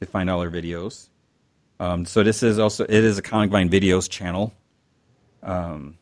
[0.00, 1.08] to find all our videos.
[1.80, 4.52] Um, so this is also it is a Comic Vine Videos channel.
[5.42, 5.98] Um,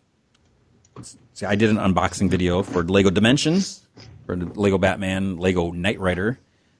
[1.03, 3.87] see, I did an unboxing video for Lego Dimensions,
[4.25, 6.39] for Lego Batman, Lego Knight Rider.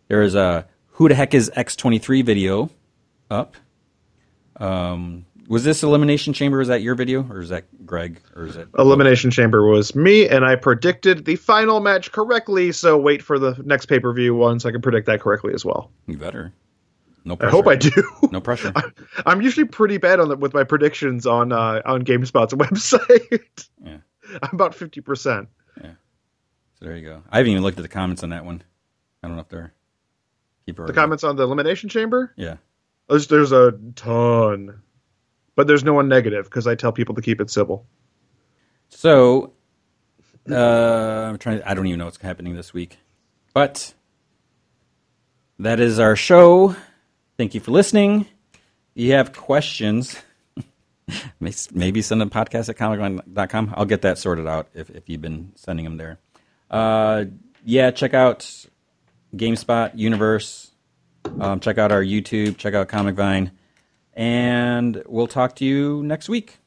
[0.09, 2.70] There is a Who the heck is X23 video
[3.30, 3.55] up.
[4.57, 6.57] Um, was this Elimination Chamber?
[6.57, 8.68] Was that your video, or is that Greg, or is it?
[8.78, 12.72] Elimination Chamber was me, and I predicted the final match correctly.
[12.72, 15.53] So wait for the next pay per view one, so I can predict that correctly
[15.53, 15.90] as well.
[16.07, 16.55] You better.
[17.26, 17.90] No I hope I do.
[18.32, 18.72] No pressure.
[19.26, 23.68] I'm usually pretty bad on the, with my predictions on uh, on GameSpot's website.
[23.84, 23.99] Yeah.
[24.42, 25.49] I'm about fifty percent.
[25.78, 25.92] Yeah.
[26.78, 27.22] So there you go.
[27.30, 28.62] I haven't even looked at the comments on that one.
[29.22, 29.74] I don't know if they're
[30.67, 30.87] people.
[30.87, 32.57] The comments on the Elimination Chamber, Yeah.
[33.09, 34.83] there's, there's a ton,
[35.55, 37.87] but there's no one negative because I tell people to keep it civil.
[38.89, 39.53] So
[40.51, 41.59] Uh, I'm trying.
[41.59, 42.99] To, I don't even know what's happening this week,
[43.55, 43.95] but
[45.59, 46.77] that is our show.
[47.37, 48.27] Thank you for listening.
[48.95, 50.17] If you have questions,
[51.41, 53.75] maybe send a podcast at comicvine.com.
[53.77, 56.19] I'll get that sorted out if, if you've been sending them there.
[56.71, 57.25] Uh,
[57.64, 58.67] yeah, check out
[59.35, 60.70] GameSpot, Universe.
[61.41, 62.57] Um, check out our YouTube.
[62.57, 63.51] Check out Comic Vine.
[64.14, 66.59] And we'll talk to you next week.